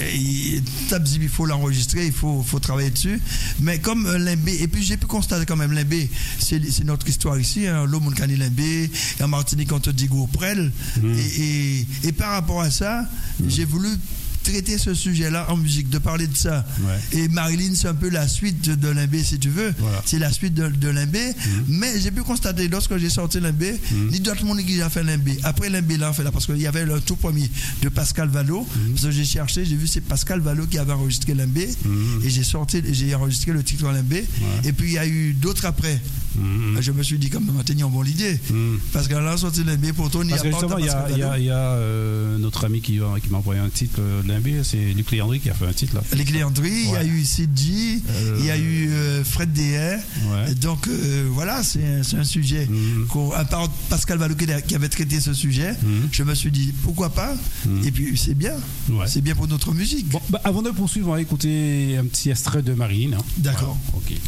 et 0.00 0.16
il, 0.16 1.28
faut 1.28 1.46
l'enregistrer, 1.46 2.06
il 2.06 2.12
faut, 2.12 2.42
faut 2.42 2.58
travailler 2.58 2.90
dessus. 2.90 3.20
Mais 3.60 3.78
comme 3.78 4.06
euh, 4.06 4.18
Limbé, 4.18 4.56
et 4.62 4.68
puis 4.68 4.82
j'ai 4.82 4.96
pu 4.96 5.06
constater 5.06 5.46
quand 5.46 5.56
même, 5.56 5.72
Limbé, 5.72 6.08
c'est 6.38 6.60
notre 6.84 7.08
histoire 7.08 7.38
ici, 7.38 7.66
hein, 7.66 7.86
et 9.18 9.22
en 9.22 9.28
Martinique 9.28 9.72
on 9.72 9.80
te 9.80 9.90
dit 9.90 10.06
Gourprel. 10.06 10.72
Et, 11.04 11.42
et, 11.42 11.86
et 12.04 12.12
par 12.12 12.32
rapport 12.32 12.60
à 12.60 12.70
ça, 12.70 13.04
j'ai 13.46 13.64
voulu 13.64 13.88
traiter 14.42 14.78
ce 14.78 14.94
sujet-là 14.94 15.46
en 15.50 15.56
musique, 15.56 15.88
de 15.90 15.98
parler 15.98 16.26
de 16.26 16.36
ça. 16.36 16.64
Ouais. 16.82 17.18
Et 17.20 17.28
Marilyn, 17.28 17.74
c'est 17.74 17.88
un 17.88 17.94
peu 17.94 18.08
la 18.08 18.26
suite 18.28 18.68
de, 18.68 18.74
de 18.74 18.88
Limbé, 18.88 19.22
si 19.22 19.38
tu 19.38 19.48
veux. 19.50 19.72
Voilà. 19.78 20.02
C'est 20.06 20.18
la 20.18 20.32
suite 20.32 20.54
de, 20.54 20.68
de 20.68 20.88
Limbé. 20.88 21.32
Mais 21.68 21.98
j'ai 22.00 22.10
pu 22.10 22.22
constater, 22.22 22.68
lorsque 22.68 22.96
j'ai 22.98 23.10
sorti 23.10 23.40
Limbé, 23.40 23.74
ni 24.10 24.20
d'autres 24.20 24.44
monde 24.44 24.60
qui 24.64 24.80
a 24.82 24.88
fait 24.90 25.02
Limbé. 25.04 25.38
Après 25.42 25.68
Limbé, 25.68 25.96
là, 25.96 26.10
on 26.10 26.12
fait 26.12 26.24
là, 26.24 26.32
parce 26.32 26.46
qu'il 26.46 26.58
y 26.60 26.66
avait 26.66 26.84
le 26.86 27.00
tout 27.00 27.16
premier 27.16 27.48
de 27.82 27.88
Pascal 27.88 28.28
Valo. 28.28 28.66
Parce 28.92 29.06
que 29.06 29.10
j'ai 29.10 29.24
cherché, 29.24 29.64
j'ai 29.64 29.76
vu 29.76 29.86
c'est 29.86 30.00
Pascal 30.00 30.40
Valo 30.40 30.66
qui 30.66 30.78
avait 30.78 30.92
enregistré 30.92 31.34
Limbé. 31.34 31.68
Et 32.24 32.30
j'ai 32.30 32.44
sorti, 32.44 32.82
j'ai 32.90 33.14
enregistré 33.14 33.52
le 33.52 33.62
titre 33.62 33.90
Limbé. 33.90 34.24
Et 34.64 34.72
puis 34.72 34.88
il 34.88 34.94
y 34.94 34.98
a 34.98 35.06
eu 35.06 35.32
d'autres 35.32 35.64
après. 35.66 36.00
Mhm. 36.36 36.78
Je 36.80 36.92
me 36.92 37.02
suis 37.02 37.18
dit, 37.18 37.28
quand 37.28 37.40
même, 37.40 37.58
atteignons 37.58 37.90
bon 37.90 38.02
l'idée. 38.02 38.38
Mhm. 38.50 38.78
Parce 38.92 39.08
que 39.08 39.14
là, 39.14 39.36
sorti 39.36 39.64
Limbé, 39.64 39.92
pourtant, 39.92 40.22
il 40.22 40.28
n'y 40.28 40.32
a 40.32 40.36
Parce 40.36 40.42
que 40.48 40.50
justement, 40.52 40.78
il 40.78 40.86
y 40.86 40.88
a, 40.88 40.92
y 41.10 41.22
a- 41.22 41.26
Valo. 41.28 41.38
il 41.38 41.44
y 41.44 41.50
a, 41.50 41.56
euh, 41.56 42.38
notre 42.38 42.64
ami 42.64 42.80
qui, 42.80 42.92
qui 43.22 43.30
m'a 43.30 43.38
envoyé 43.38 43.60
un 43.60 43.68
titre, 43.68 43.98
euh, 44.00 44.22
C'est 44.62 44.92
Luc 44.94 45.10
Léandry 45.10 45.40
qui 45.40 45.50
a 45.50 45.54
fait 45.54 45.66
un 45.66 45.72
titre 45.72 45.94
là. 45.96 46.02
Les 46.16 46.24
Cléandry, 46.24 46.70
il 46.86 46.90
y 46.90 46.96
a 46.96 47.04
eu 47.04 47.24
Sidji, 47.24 48.02
Euh, 48.10 48.36
il 48.40 48.46
y 48.46 48.50
a 48.50 48.56
eu 48.56 48.90
euh, 48.90 49.24
Fred. 49.24 49.56
Ouais. 49.58 50.54
Donc 50.54 50.86
euh, 50.88 51.28
voilà, 51.32 51.62
c'est 51.62 51.82
un, 52.16 52.24
sujet. 52.24 52.68
À 53.34 53.44
part 53.44 53.68
Pascal 53.88 54.18
Valo 54.18 54.34
qui 54.34 54.74
avait 54.74 54.88
traité 54.88 55.20
ce 55.20 55.32
sujet, 55.34 55.72
Mhm. 55.82 56.08
je 56.12 56.22
me 56.22 56.34
suis 56.34 56.50
dit 56.50 56.72
pourquoi 56.82 57.10
pas. 57.10 57.34
Mhm. 57.66 57.84
Et 57.86 57.90
puis 57.90 58.16
c'est 58.16 58.34
bien. 58.34 58.54
Ouais. 58.88 59.06
C'est 59.06 59.20
bien 59.20 59.34
pour 59.34 59.48
notre 59.48 59.72
musique. 59.74 60.08
Bon, 60.08 60.20
bah, 60.30 60.40
avant 60.44 60.62
de 60.62 60.70
poursuivre, 60.70 61.08
on 61.08 61.12
va 61.12 61.20
écouter 61.20 61.96
un 61.98 62.04
petit 62.06 62.30
extrait 62.30 62.62
de 62.62 62.72
Marine. 62.74 63.14
hein. 63.14 63.24
D'accord. 63.38 63.76
Voilà, 63.92 64.04
ok. 64.06 64.20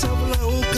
Te 0.00 0.08
besav 0.08 0.75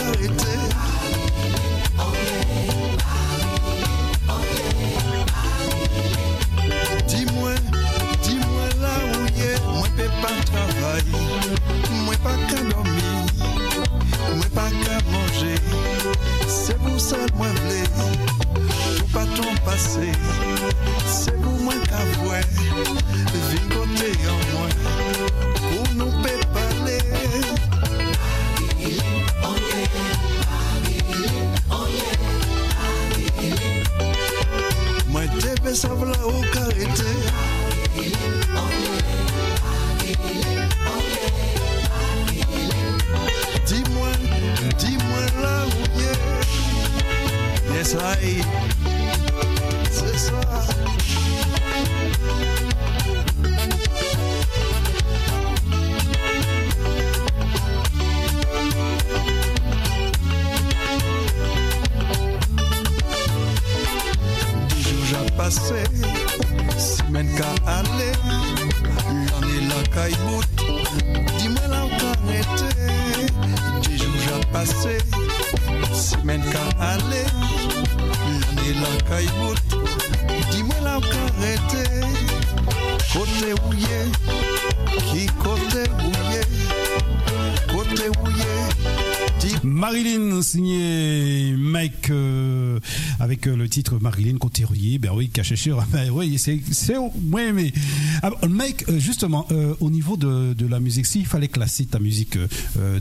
euh, 93.47 93.55
le 93.55 93.67
titre 93.69 93.97
Marilyn 93.99 94.37
Cotérier. 94.37 94.99
Ben 94.99 95.11
oui, 95.13 95.29
cachechir. 95.29 95.77
Ben 95.91 96.09
oui, 96.11 96.37
c'est 96.37 96.59
c'est 96.71 96.97
ouais, 96.97 97.51
mais 97.53 97.73
ah, 98.21 98.31
Mike 98.47 98.85
euh, 98.89 98.99
justement 98.99 99.45
euh, 99.51 99.73
au 99.79 99.89
niveau 99.89 100.17
de, 100.17 100.53
de 100.53 100.67
la 100.67 100.79
musique, 100.79 101.05
s'il 101.05 101.25
fallait 101.25 101.47
classer 101.47 101.85
ta 101.85 101.99
musique 101.99 102.37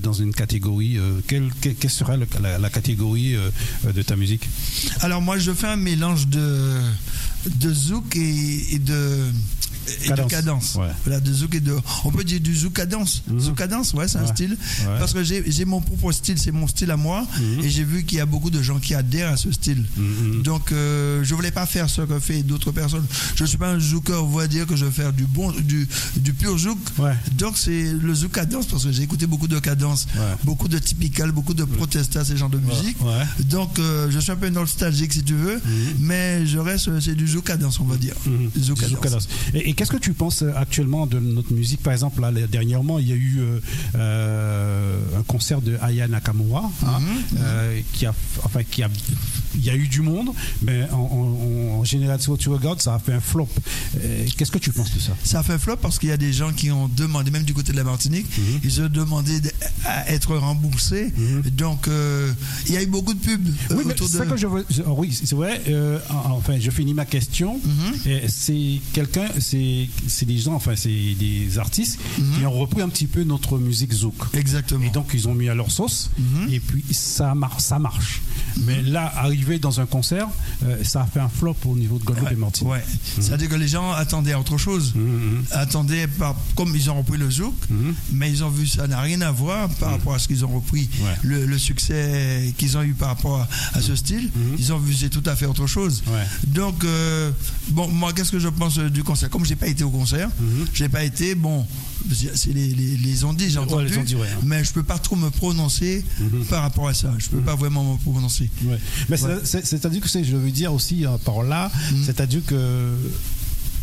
dans 0.02 0.12
une 0.12 0.32
catégorie, 0.32 0.98
quelle, 1.26 1.50
quelle, 1.60 1.74
le- 2.18 2.58
la, 2.60 2.70
catégorie 2.70 3.36
de 3.84 4.02
ta 4.02 4.16
musique? 4.16 4.48
Alors 5.00 5.20
moi 5.22 5.38
je 5.38 5.52
fais 5.52 5.66
un 5.66 5.76
mélange 5.76 6.28
de, 6.28 6.80
de 7.46 7.72
zouk 7.72 8.16
et 8.16 8.78
de 8.78 9.18
et 10.04 10.08
Cadence. 10.08 10.26
de 10.26 10.30
cadence. 10.30 10.74
Ouais. 10.76 10.88
Voilà, 11.04 11.20
de 11.20 11.32
zouk 11.32 11.54
et 11.54 11.60
de. 11.60 11.74
On 12.04 12.10
peut 12.10 12.24
dire 12.24 12.40
du 12.40 12.54
zouk 12.54 12.74
cadence. 12.74 13.22
Mhm. 13.28 13.40
Zouk 13.40 13.56
cadence, 13.58 13.94
ouais, 13.94 14.08
c'est 14.08 14.18
un 14.18 14.26
style. 14.26 14.50
Ouais. 14.50 14.98
Parce 14.98 15.12
que 15.12 15.22
j'ai 15.24 15.42
j'ai 15.50 15.64
mon 15.64 15.80
propre 15.80 16.12
style, 16.12 16.38
c'est 16.38 16.52
mon 16.52 16.66
style 16.66 16.90
à 16.90 16.96
moi. 16.96 17.26
Mhm. 17.40 17.64
Et 17.64 17.70
j'ai 17.70 17.84
vu 17.84 18.04
qu'il 18.04 18.18
y 18.18 18.20
a 18.20 18.26
beaucoup 18.26 18.50
de 18.50 18.62
gens 18.62 18.78
qui 18.78 18.94
adhèrent 18.94 19.30
à 19.32 19.36
ce 19.36 19.50
style. 19.52 19.84
Mhm. 19.96 20.42
Donc 20.42 20.72
euh, 20.72 21.22
je 21.24 21.34
voulais 21.34 21.50
pas 21.50 21.66
faire 21.66 21.88
ce 21.88 22.02
que 22.02 22.18
fait 22.18 22.42
d'autres 22.42 22.72
personnes. 22.72 23.06
Je 23.36 23.44
suis 23.44 23.58
pas 23.58 23.70
un 23.70 23.78
zouker, 23.80 24.22
on 24.24 24.28
va 24.36 24.46
dire 24.46 24.66
que 24.66 24.76
je 24.76 24.84
veux 24.84 24.90
faire 24.90 25.12
du 25.12 25.24
bon, 25.24 25.50
du, 25.52 25.88
du 26.16 26.32
pur 26.32 26.56
zouk. 26.58 26.78
Donc 27.36 27.56
c'est 27.58 27.92
le 27.92 28.14
zouk 28.14 28.32
cadence 28.32 28.66
parce 28.66 28.84
que 28.84 28.92
j'ai 28.92 29.02
écouté 29.02 29.26
beaucoup 29.26 29.48
de 29.48 29.58
cadence, 29.58 30.06
beaucoup 30.44 30.68
de 30.68 30.78
typical, 30.78 31.32
beaucoup 31.32 31.54
de 31.54 31.64
protesta, 31.64 32.24
ces 32.24 32.36
genres 32.36 32.50
de 32.50 32.58
musique. 32.58 32.96
Donc 33.50 33.78
euh, 33.78 34.10
je 34.10 34.18
suis 34.18 34.32
un 34.32 34.36
peu 34.36 34.48
nostalgique 34.48 35.12
si 35.12 35.22
tu 35.22 35.34
veux, 35.34 35.60
mais 35.98 36.46
je 36.46 36.58
reste, 36.58 36.88
c'est 37.00 37.14
du 37.14 37.26
zouk 37.26 37.44
cadence, 37.44 37.80
on 37.80 37.84
va 37.84 37.96
dire. 37.96 38.14
Mhm. 38.26 38.50
Zouk 38.60 38.78
cadence. 38.80 38.90
zouk 38.92 39.02
cadence. 39.02 39.28
Et, 39.54 39.70
et 39.70 39.74
qu'est-ce 39.78 39.92
que 39.92 39.96
tu 39.96 40.12
penses 40.12 40.42
euh, 40.42 40.50
actuellement 40.56 41.06
de 41.06 41.20
notre 41.20 41.52
musique? 41.52 41.80
Par 41.82 41.92
exemple, 41.92 42.20
là, 42.20 42.32
dernièrement, 42.32 42.98
il 42.98 43.08
y 43.08 43.12
a 43.12 43.14
eu 43.14 43.36
euh, 43.38 43.60
euh, 43.94 44.98
un 45.18 45.22
concert 45.22 45.60
de 45.60 45.76
Aya 45.80 46.08
Nakamura, 46.08 46.70
hein, 46.84 46.98
Mhm, 47.00 47.38
euh, 47.38 47.80
qui 47.92 48.04
a, 48.06 48.14
enfin, 48.42 48.62
qui 48.64 48.82
a, 48.82 48.88
il 49.54 49.64
y 49.64 49.70
a 49.70 49.76
eu 49.76 49.86
du 49.88 50.00
monde, 50.02 50.30
mais 50.62 50.82
en, 50.90 50.96
en- 50.96 51.78
en 51.80 51.84
général, 51.84 52.20
si 52.20 52.28
tu 52.38 52.48
regardes, 52.48 52.80
ça 52.82 52.94
a 52.94 52.98
fait 52.98 53.12
un 53.12 53.20
flop. 53.20 53.48
Euh, 54.02 54.26
Qu'est-ce 54.36 54.50
que 54.50 54.58
tu 54.58 54.72
penses 54.72 54.92
de 54.94 55.00
ça? 55.00 55.12
Ça 55.22 55.40
a 55.40 55.42
fait 55.44 55.58
flop 55.58 55.76
parce 55.76 55.98
qu'il 55.98 56.08
y 56.08 56.12
a 56.12 56.16
des 56.16 56.32
gens 56.32 56.52
qui 56.52 56.70
ont 56.72 56.88
demandé, 56.88 57.30
même 57.30 57.44
du 57.44 57.54
côté 57.54 57.70
de 57.72 57.76
la 57.76 57.84
Martinique, 57.84 58.26
Mhm. 58.36 58.60
ils 58.64 58.80
ont 58.82 58.88
demandé 58.88 59.40
de- 59.40 59.50
à 59.84 60.10
être 60.10 60.34
remboursés. 60.36 61.12
Mhm. 61.16 61.42
Donc 61.52 61.88
il 62.66 62.74
y 62.74 62.76
a 62.76 62.82
eu 62.82 62.86
beaucoup 62.86 63.14
de 63.14 63.20
pubs 63.20 63.46
Oui, 63.70 63.76
mais 63.86 63.92
autour 63.92 64.08
de. 64.08 64.18
que 64.24 64.36
je 64.36 64.46
veux. 64.48 64.66
je- 64.70 64.82
oui, 64.82 65.12
c'est 65.12 65.34
vrai. 65.36 65.60
en- 66.10 66.32
enfin, 66.32 66.54
je 66.60 66.70
finis 66.70 66.94
ma 66.94 67.04
question. 67.06 67.60
C'est 68.28 68.80
quelqu'un, 68.92 69.28
c'est 69.38 69.67
c'est 70.06 70.26
des 70.26 70.38
gens, 70.38 70.54
enfin, 70.54 70.74
c'est 70.76 71.14
des 71.18 71.58
artistes 71.58 71.98
qui 72.38 72.44
ont 72.46 72.52
repris 72.52 72.82
un 72.82 72.88
petit 72.88 73.06
peu 73.06 73.22
notre 73.24 73.58
musique 73.58 73.92
zouk. 73.92 74.14
Exactement. 74.34 74.84
Et 74.84 74.90
donc 74.90 75.10
ils 75.14 75.28
ont 75.28 75.34
mis 75.34 75.48
à 75.48 75.54
leur 75.54 75.70
sauce 75.70 76.10
Mhm. 76.18 76.52
et 76.52 76.60
puis 76.60 76.84
ça 76.92 77.34
marche, 77.34 77.62
ça 77.62 77.78
marche. 77.78 78.20
Mais 78.64 78.82
là, 78.82 79.12
arrivé 79.16 79.58
dans 79.58 79.80
un 79.80 79.86
concert, 79.86 80.26
euh, 80.64 80.82
ça 80.84 81.02
a 81.02 81.06
fait 81.06 81.20
un 81.20 81.28
flop 81.28 81.56
au 81.64 81.76
niveau 81.76 81.98
de 81.98 82.04
Guadeloupe 82.04 82.28
Ouais, 82.28 82.32
et 82.34 82.36
Martinique. 82.36 82.72
ouais. 82.72 82.84
C'est-à-dire 83.20 83.48
que 83.48 83.54
les 83.54 83.68
gens 83.68 83.92
attendaient 83.92 84.32
à 84.32 84.40
autre 84.40 84.58
chose. 84.58 84.92
Mhm, 84.94 85.02
mhm. 85.02 85.44
Attendaient, 85.52 86.06
par, 86.08 86.34
comme 86.56 86.74
ils 86.74 86.90
ont 86.90 86.98
repris 86.98 87.18
le 87.18 87.30
zouk, 87.30 87.54
Mhm. 87.70 87.94
mais 88.12 88.30
ils 88.30 88.42
ont 88.44 88.50
vu 88.50 88.66
ça 88.66 88.86
n'a 88.86 89.00
rien 89.00 89.20
à 89.20 89.30
voir 89.30 89.68
par 89.80 89.90
rapport 89.92 90.14
à 90.14 90.18
ce 90.18 90.26
qu'ils 90.28 90.44
ont 90.44 90.54
repris, 90.54 90.88
Ouais. 91.02 91.14
le, 91.22 91.46
le 91.46 91.58
succès 91.58 92.52
qu'ils 92.58 92.76
ont 92.76 92.82
eu 92.82 92.92
par 92.94 93.08
rapport 93.08 93.40
à, 93.40 93.48
à 93.74 93.80
ce 93.80 93.94
style. 93.96 94.30
Mhm. 94.34 94.56
Ils 94.58 94.72
ont 94.72 94.78
vu 94.78 94.94
c'est 94.94 95.10
tout 95.10 95.22
à 95.26 95.36
fait 95.36 95.46
autre 95.46 95.66
chose. 95.66 96.02
Ouais. 96.08 96.24
Donc, 96.48 96.84
euh, 96.84 97.30
bon, 97.70 97.88
moi, 97.88 98.12
qu'est-ce 98.12 98.32
que 98.32 98.38
je 98.38 98.48
pense 98.48 98.78
du 98.78 99.02
concert? 99.04 99.30
Comme 99.30 99.44
j'ai 99.44 99.56
pas 99.58 99.66
été 99.66 99.84
au 99.84 99.90
concert, 99.90 100.28
Mhm. 100.40 100.66
j'ai 100.72 100.88
pas 100.88 101.04
été, 101.04 101.34
bon, 101.34 101.66
c'est 102.34 102.52
les, 102.52 102.68
les, 102.68 102.96
les 102.96 103.14
j'ai 103.16 103.58
entendu, 103.58 104.14
ouais, 104.16 104.26
hein. 104.32 104.40
mais 104.44 104.64
je 104.64 104.72
peux 104.72 104.82
pas 104.82 104.98
trop 104.98 105.16
me 105.16 105.30
prononcer 105.30 106.04
Mhm. 106.20 106.44
par 106.46 106.62
rapport 106.62 106.88
à 106.88 106.94
ça. 106.94 107.12
Je 107.18 107.28
peux 107.28 107.40
pas 107.40 107.54
vraiment 107.56 107.84
me 107.94 107.98
prononcer. 107.98 108.48
Ouais. 108.64 108.78
Mais 109.08 109.16
c'est-à-dire 109.16 110.00
que 110.00 110.08
c'est, 110.08 110.24
je 110.24 110.36
veux 110.36 110.50
dire 110.50 110.72
aussi 110.72 111.04
euh, 111.04 111.16
par 111.24 111.42
là, 111.42 111.70
Mhm. 111.92 112.04
c'est-à-dire 112.04 112.42
que 112.46 112.94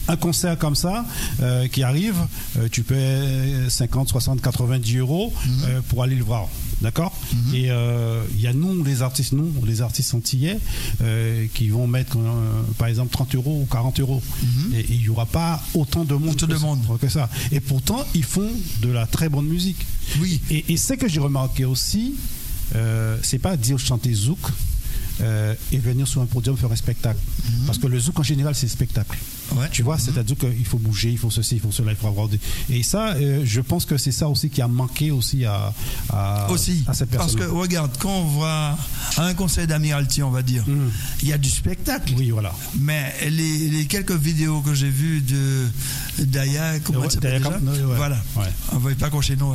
un 0.08 0.18
concert 0.18 0.56
comme 0.60 0.76
ça 0.76 1.04
euh, 1.42 1.68
qui 1.68 1.82
arrive, 1.82 2.16
euh, 2.60 2.68
tu 2.72 2.84
payes 2.84 3.70
50, 3.70 4.08
60, 4.10 4.40
90 4.42 4.98
euros 4.98 5.34
Mhm. 5.46 5.52
euh, 5.66 5.82
pour 5.90 6.04
aller 6.04 6.16
le 6.16 6.24
voir. 6.24 6.48
D'accord 6.82 7.14
Et 7.54 7.72
euh, 7.72 8.24
il 8.36 8.42
y 8.42 8.48
a 8.48 8.54
nous, 8.54 8.84
les 8.84 9.02
artistes, 9.02 9.32
nous, 9.34 9.52
les 9.66 9.82
artistes 9.82 10.14
antillais, 10.14 10.60
euh, 11.02 11.46
qui 11.54 11.70
vont 11.70 11.88
mettre, 11.88 12.18
euh, 12.18 12.62
par 12.78 12.88
exemple, 12.90 13.12
30 13.14 13.36
euros 13.36 13.62
ou 13.62 13.66
40 13.66 14.00
euros. 14.02 14.22
Et 14.74 14.80
et 14.82 14.86
il 14.90 15.00
n'y 15.00 15.10
aura 15.10 15.26
pas 15.26 15.64
autant 15.74 16.04
de 16.04 16.14
monde, 16.14 16.36
que 16.36 16.46
de 16.46 16.54
ça- 16.60 16.66
que 17.02 17.10
ça. 17.10 17.30
Et 17.52 17.60
pourtant, 17.60 18.04
ils 18.14 18.24
font 18.26 18.50
de 18.82 18.90
la 18.90 19.08
très 19.08 19.30
bonne 19.30 19.46
musique. 19.48 19.86
Oui. 20.20 20.42
Et, 20.52 20.66
et 20.74 20.78
ce 20.78 20.94
que 20.94 21.08
j'ai 21.08 21.20
remarqué 21.22 21.66
aussi, 21.66 22.14
euh, 22.76 23.18
c'est 23.24 23.40
pas 23.40 23.56
dire 23.58 23.80
chanter 23.80 24.14
zouk 24.14 24.40
euh, 25.22 25.54
et 25.72 25.78
venir 25.78 26.08
sur 26.08 26.22
un 26.22 26.26
podium 26.26 26.58
faire 26.58 26.72
un 26.72 26.76
spectacle. 26.76 27.20
Parce 27.66 27.78
que 27.78 27.88
le 27.88 28.00
zouk 28.00 28.20
en 28.20 28.24
général, 28.24 28.56
c'est 28.56 28.68
spectacle. 28.68 29.18
Ouais. 29.56 29.68
Tu 29.72 29.84
vois, 29.84 30.00
c'est-à-dire 30.00 30.36
qu'il 30.38 30.66
faut 30.66 30.80
bouger, 30.80 31.12
il 31.12 31.18
faut 31.20 31.30
ceci, 31.30 31.56
il 31.56 31.62
faut 31.62 31.72
cela, 31.72 31.92
il 31.92 31.98
faut 31.98 32.08
avoir 32.08 32.28
des. 32.28 32.40
Et 32.70 32.82
ça, 32.84 33.10
euh, 33.14 33.42
je 33.46 33.62
pense 33.62 33.86
que 33.86 33.98
c'est 33.98 34.12
ça 34.12 34.28
aussi 34.28 34.50
qui 34.50 34.62
a 34.62 34.68
manqué 34.68 35.12
aussi 35.12 35.46
à, 35.46 35.72
à, 36.10 36.50
Aussi. 36.50 36.84
à 36.88 36.94
cette 36.94 37.10
Parce 37.12 37.34
personne. 37.36 37.52
que, 37.52 37.56
regarde, 37.56 37.92
quand 38.00 38.10
on 38.22 38.40
va 38.40 38.78
à 39.18 39.26
un 39.26 39.34
conseil 39.36 39.68
d'Amiralty, 39.68 40.24
on 40.24 40.32
va 40.32 40.42
dire, 40.42 40.64
Mhm. 40.68 40.90
il 41.22 41.28
y 41.30 41.34
a 41.34 41.38
du 41.38 41.50
spectacle. 41.50 42.14
Oui, 42.18 42.32
voilà. 42.32 42.54
Mais 42.80 43.14
les, 43.30 43.70
les 43.70 43.86
quelques 43.86 44.12
vidéos 44.18 44.62
que 44.62 44.74
j'ai 44.74 44.90
vues 44.90 45.22
de 45.22 45.68
Daya, 46.20 46.80
comment 46.80 47.04
elle 47.04 47.12
s'appelle 47.12 47.38
déjà 47.44 47.50
ouais. 47.52 47.96
Voilà. 47.96 48.18
Ouais. 48.36 48.44
On 48.72 48.78
va 48.80 48.96
pas 48.96 49.10
cocher 49.10 49.36
non. 49.36 49.54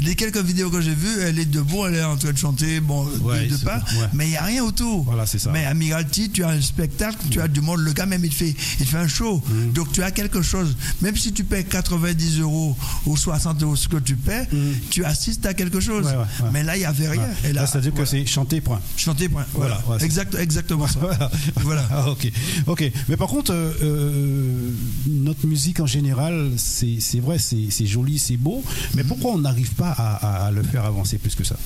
Les 0.00 0.14
quelques 0.16 0.42
vidéos 0.44 0.70
que 0.70 0.80
j'ai 0.80 0.94
vues, 0.94 1.20
elle 1.22 1.38
est 1.38 1.44
debout, 1.46 1.86
elle 1.86 1.94
est 1.96 2.04
en 2.04 2.16
train 2.16 2.32
de 2.32 2.38
chanter, 2.38 2.80
bon, 2.80 3.04
de- 3.06 3.64
pas, 3.64 3.82
mais 4.12 4.26
il 4.26 4.30
n'y 4.30 4.36
a 4.36 4.44
rien 4.44 4.64
autour. 4.64 4.99
Voilà, 5.02 5.26
c'est 5.26 5.38
ça. 5.38 5.50
Mais 5.52 5.64
Amiralty, 5.64 6.30
tu 6.30 6.44
as 6.44 6.50
un 6.50 6.60
spectacle, 6.60 7.16
tu 7.30 7.40
as 7.40 7.48
du 7.48 7.60
monde, 7.60 7.80
le 7.80 7.92
gars 7.92 8.06
même 8.06 8.24
il 8.24 8.32
fait, 8.32 8.54
il 8.80 8.86
fait 8.86 8.96
un 8.98 9.08
show. 9.08 9.42
Mm. 9.48 9.72
Donc 9.72 9.92
tu 9.92 10.02
as 10.02 10.10
quelque 10.10 10.42
chose. 10.42 10.76
Même 11.02 11.16
si 11.16 11.32
tu 11.32 11.44
paies 11.44 11.64
90 11.64 12.40
euros 12.40 12.76
ou 13.06 13.16
60 13.16 13.62
euros 13.62 13.76
ce 13.76 13.88
que 13.88 13.96
tu 13.98 14.16
paies, 14.16 14.48
tu 14.90 15.04
assistes 15.04 15.46
à 15.46 15.54
quelque 15.54 15.80
chose. 15.80 16.04
Mm. 16.04 16.08
Ouais, 16.08 16.12
ouais, 16.16 16.22
ouais. 16.44 16.50
Mais 16.52 16.62
là, 16.64 16.76
il 16.76 16.80
n'y 16.80 16.84
avait 16.86 17.08
rien. 17.08 17.28
Et 17.44 17.52
là, 17.52 17.66
c'est-à-dire 17.66 17.90
voilà. 17.92 18.04
que 18.04 18.10
c'est 18.10 18.26
chanter, 18.26 18.60
point. 18.60 18.80
Chanter, 18.96 19.28
point. 19.28 19.44
Voilà. 19.54 19.82
Exact, 20.00 20.34
exactement 20.34 20.86
ça. 20.86 21.00
Voilà. 21.00 21.30
Voilà. 21.56 21.88
Ah, 21.90 22.10
ok. 22.10 22.30
Ok. 22.66 22.90
Mais 23.08 23.16
par 23.16 23.28
contre, 23.28 23.52
euh, 23.52 23.72
euh, 23.82 24.70
notre 25.06 25.46
musique 25.46 25.80
en 25.80 25.86
général, 25.86 26.50
c'est 26.56 26.98
vrai, 27.20 27.38
c'est 27.38 27.68
c'est 27.70 27.86
joli, 27.86 28.18
c'est 28.18 28.36
beau. 28.36 28.62
Mais 28.94 29.04
pourquoi 29.04 29.32
on 29.32 29.38
n'arrive 29.38 29.70
pas 29.74 29.90
à, 29.90 30.14
à- 30.14 30.46
à 30.46 30.50
le 30.50 30.62
faire 30.62 30.84
avancer 30.84 31.18
plus 31.18 31.34
que 31.34 31.44
ça? 31.44 31.56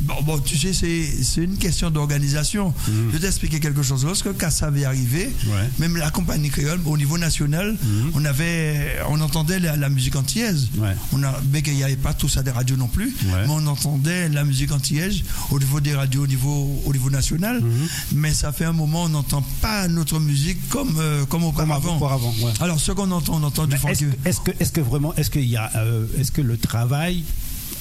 Bon, 0.00 0.14
bon, 0.22 0.38
tu 0.38 0.56
sais, 0.56 0.72
c'est 0.72 1.42
une 1.42 1.56
question 1.56 1.90
d'organisation. 1.90 2.74
Je 2.86 3.12
vais 3.16 3.18
t'expliquer 3.20 3.60
quelque 3.60 3.82
chose. 3.82 4.04
Lorsque 4.04 4.36
Kassav 4.36 4.76
est 4.76 4.84
arrivé, 4.84 5.30
Mhm. 5.44 5.50
Ouais. 5.52 5.70
même 5.78 5.96
la 5.96 6.10
compagnie 6.10 6.50
créole, 6.50 6.80
au 6.86 6.96
niveau 6.96 7.18
national, 7.18 7.76
on 8.14 8.24
avait, 8.24 8.96
on 9.08 9.20
entendait 9.20 9.60
la, 9.60 9.76
la 9.76 9.88
musique 9.88 10.16
antillaise. 10.16 10.68
Ouais. 10.78 10.94
On 11.12 11.22
a, 11.22 11.40
mais 11.52 11.62
qu'il 11.62 11.74
n'y 11.74 11.84
avait 11.84 11.96
pas 11.96 12.14
tout 12.14 12.28
ça 12.28 12.42
des 12.42 12.50
radios 12.50 12.76
non 12.76 12.88
plus, 12.88 13.06
Ouais. 13.26 13.46
mais 13.46 13.50
on 13.52 13.66
entendait 13.66 14.28
la 14.28 14.44
musique 14.44 14.72
antillaise 14.72 15.20
au 15.50 15.58
niveau 15.58 15.80
des 15.80 15.94
radios, 15.94 16.22
au 16.24 16.26
niveau, 16.26 16.82
au 16.84 16.92
niveau 16.92 17.10
national. 17.10 17.60
Mhm. 17.62 17.88
Mais 18.14 18.32
ça 18.34 18.52
fait 18.52 18.64
un 18.64 18.72
moment, 18.72 19.04
on 19.04 19.08
n'entend 19.08 19.42
pas 19.60 19.88
notre 19.88 20.18
musique 20.20 20.68
comme, 20.68 20.96
euh, 20.98 21.24
comme 21.26 21.44
auparavant. 21.44 21.98
ouais. 22.42 22.52
Alors, 22.60 22.80
ce 22.80 22.92
qu'on 22.92 23.10
entend, 23.10 23.34
on 23.40 23.42
entend 23.44 23.66
du 23.66 23.76
Mais 23.84 23.90
Est-ce 23.92 24.04
funky. 24.04 24.52
est-ce 24.60 24.72
que, 24.72 24.80
vraiment, 24.80 25.14
est-ce 25.16 25.30
qu'il 25.30 25.46
y 25.48 25.56
a, 25.56 25.70
euh, 25.76 26.06
est-ce 26.18 26.32
que 26.32 26.40
le 26.42 26.56
travail 26.56 27.22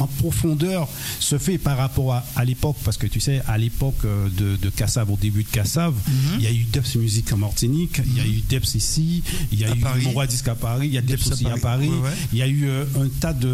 en 0.01 0.07
profondeur 0.07 0.87
se 1.19 1.37
fait 1.37 1.57
par 1.57 1.77
rapport 1.77 2.13
à, 2.13 2.25
à 2.35 2.45
l'époque 2.45 2.77
parce 2.83 2.97
que 2.97 3.07
tu 3.07 3.19
sais 3.19 3.41
à 3.47 3.57
l'époque 3.57 3.95
euh, 4.05 4.27
de, 4.29 4.55
de 4.57 4.69
Cassav 4.69 5.09
au 5.11 5.17
début 5.17 5.43
de 5.43 5.49
Cassav 5.49 5.93
Mhm. 5.93 6.37
il 6.39 6.43
y 6.43 6.47
a 6.47 6.51
eu 6.51 6.65
Deps 6.71 6.95
Music 6.95 7.31
en 7.33 7.37
Martinique 7.37 8.01
il 8.05 8.17
y 8.17 8.19
a 8.21 8.25
eu 8.25 8.41
Deps 8.49 8.75
ici 8.75 9.23
il 9.51 9.59
y 9.59 9.65
a 9.65 9.71
À 9.71 9.75
eu 9.75 9.79
Paris. 9.79 10.03
Mora 10.03 10.27
Disc 10.27 10.47
à 10.47 10.55
Paris 10.55 10.87
il 10.87 10.93
y 10.93 10.97
a 10.97 11.01
à 11.01 11.13
aussi 11.13 11.45
à 11.45 11.49
Paris, 11.51 11.61
Paris 11.61 11.87
ouais, 11.89 11.95
ouais. 11.95 12.09
il 12.33 12.39
y 12.39 12.41
a 12.41 12.47
eu 12.47 12.65
euh, 12.67 12.85
un 12.99 13.07
tas 13.19 13.33
de 13.33 13.47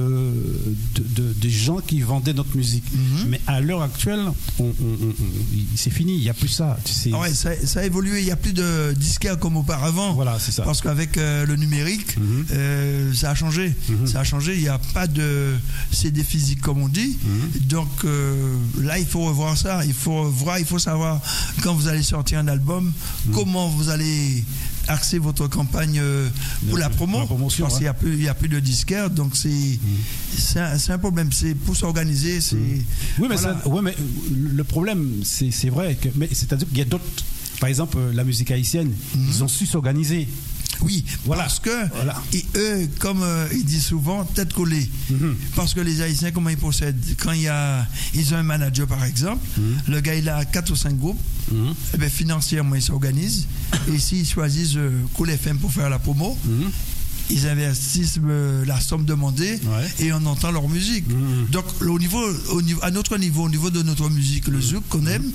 de, 0.95 1.03
de- 1.03 1.33
de 1.33 1.49
gens 1.49 1.77
qui 1.79 2.01
vendaient 2.01 2.33
notre 2.33 2.55
musique 2.55 2.83
Mhm. 2.93 3.27
mais 3.29 3.41
à 3.47 3.59
l'heure 3.61 3.81
actuelle 3.81 4.21
on- 4.59 4.63
on- 4.63 4.67
on- 4.81 5.09
on- 5.09 5.15
c'est 5.75 5.89
fini 5.91 6.15
il 6.15 6.21
n'y 6.21 6.29
a 6.29 6.33
plus 6.33 6.47
ça. 6.47 6.77
Ah 7.13 7.19
ouais, 7.19 7.33
ça, 7.33 7.49
ça 7.65 7.81
a 7.81 7.85
évolué. 7.85 8.19
Il 8.19 8.25
n'y 8.25 8.31
a 8.31 8.35
plus 8.35 8.53
de 8.53 8.93
disquaires 8.97 9.37
comme 9.39 9.57
auparavant. 9.57 10.13
voilà 10.13 10.37
c'est 10.39 10.51
ça 10.51 10.63
Parce 10.63 10.81
qu'avec 10.81 11.17
euh, 11.17 11.45
le 11.45 11.55
numérique, 11.55 12.17
Mhm. 12.17 12.45
euh, 12.51 13.13
ça 13.13 13.31
a 13.31 13.35
changé. 13.35 13.73
Mhm. 13.89 14.07
Ça 14.07 14.21
a 14.21 14.23
changé. 14.23 14.55
Il 14.55 14.61
n'y 14.61 14.67
a 14.69 14.79
pas 14.93 15.07
de 15.07 15.53
CD 15.91 16.23
physique 16.37 16.61
comme 16.61 16.81
on 16.81 16.87
dit. 16.87 17.17
Mhm. 17.23 17.67
Donc 17.67 17.89
euh, 18.05 18.55
là, 18.81 18.99
il 18.99 19.05
faut 19.05 19.23
revoir 19.25 19.57
ça. 19.57 19.83
Il 19.85 19.93
faut 19.93 20.23
voir, 20.29 20.59
il 20.59 20.65
faut 20.65 20.79
savoir 20.79 21.19
quand 21.63 21.73
vous 21.73 21.87
allez 21.87 22.03
sortir 22.03 22.39
un 22.39 22.47
album, 22.47 22.93
Mhm. 23.27 23.33
comment 23.33 23.67
vous 23.69 23.89
allez 23.89 24.43
axer 24.89 25.17
votre 25.19 25.47
campagne 25.47 25.99
euh, 26.01 26.29
pour 26.69 26.77
la 26.77 26.89
promo. 26.89 27.19
la 27.19 27.25
promotion, 27.25 27.65
parce 27.65 27.75
qu'il 27.75 27.83
n'y 27.83 27.89
a, 27.89 27.93
plus- 27.93 28.13
il 28.13 28.23
y 28.23 28.29
a 28.29 28.33
plus 28.33 28.47
de 28.47 28.59
disquaires, 28.59 29.09
donc 29.09 29.35
c'est 29.35 29.79
c'est 30.37 30.91
un, 30.91 30.97
problème. 30.97 31.29
C'est 31.31 31.55
pour 31.55 31.75
s'organiser, 31.75 32.39
c'est. 32.39 32.55
Oui, 32.55 33.27
mais, 33.29 33.35
Voilà. 33.35 33.59
ça- 33.61 33.67
ouais, 33.67 33.81
mais 33.81 33.95
le 34.31 34.63
problème, 34.63 35.09
c'est 35.23 35.51
c'est 35.51 35.69
vrai, 35.69 35.95
que, 35.95 36.09
mais 36.15 36.29
c'est-à-dire 36.31 36.67
qu'il 36.69 36.77
y 36.77 36.81
a 36.81 36.85
d'autres. 36.85 37.03
Par 37.59 37.69
exemple, 37.69 37.97
euh, 37.97 38.13
la 38.13 38.23
musique 38.23 38.51
haïtienne, 38.51 38.91
ils 39.29 39.43
ont 39.43 39.47
su 39.47 39.65
s'organiser. 39.65 40.27
Oui, 40.81 41.03
Voilà. 41.25 41.43
parce 41.43 41.59
que 41.59 41.87
Voilà. 41.93 42.21
eux, 42.55 42.87
comme 42.99 43.21
euh, 43.23 43.47
ils 43.53 43.65
disent 43.65 43.85
souvent, 43.87 44.23
tête 44.25 44.53
collée. 44.53 44.89
Mhm. 45.09 45.35
Parce 45.55 45.73
que 45.73 45.79
les 45.81 46.01
Haïtiens, 46.01 46.31
comment 46.31 46.49
ils 46.49 46.57
procèdent? 46.57 47.03
Quand 47.17 47.31
il 47.31 47.41
y 47.43 47.47
a, 47.47 47.85
ils 48.13 48.33
ont 48.33 48.37
un 48.37 48.43
manager, 48.43 48.87
par 48.87 49.03
exemple, 49.03 49.45
le 49.87 49.99
gars, 50.01 50.15
il 50.15 50.27
a 50.29 50.45
quatre 50.45 50.71
ou 50.71 50.75
cinq 50.75 50.97
groupes, 50.97 51.19
Mhm. 51.51 51.73
eh 51.93 51.97
ben, 51.97 52.09
financièrement, 52.09 52.75
ils 52.75 52.81
s'organisent. 52.81 53.47
et 53.93 53.97
s'ils 53.99 54.27
choisissent 54.27 54.75
euh, 54.75 54.91
Cool 55.13 55.29
FM 55.31 55.57
pour 55.59 55.71
faire 55.71 55.89
la 55.89 55.99
promo, 55.99 56.37
Mhm. 56.45 56.71
Ils 57.29 57.47
investissent 57.47 58.19
euh, 58.25 58.63
la 58.65 58.79
somme 58.79 59.05
demandée 59.05 59.59
Ouais. 59.65 60.05
et 60.05 60.13
on 60.13 60.25
entend 60.25 60.51
leur 60.51 60.67
musique. 60.69 61.07
Mhm. 61.09 61.47
Donc, 61.51 61.65
au 61.81 61.99
niveau, 61.99 62.21
au 62.51 62.61
niveau, 62.61 62.79
à 62.83 62.91
notre 62.91 63.17
niveau, 63.17 63.43
au 63.43 63.49
niveau 63.49 63.69
de 63.69 63.81
notre 63.83 64.09
musique, 64.09 64.47
le 64.47 64.61
zouk 64.61 64.83
qu'on 64.89 65.05
aime, 65.07 65.25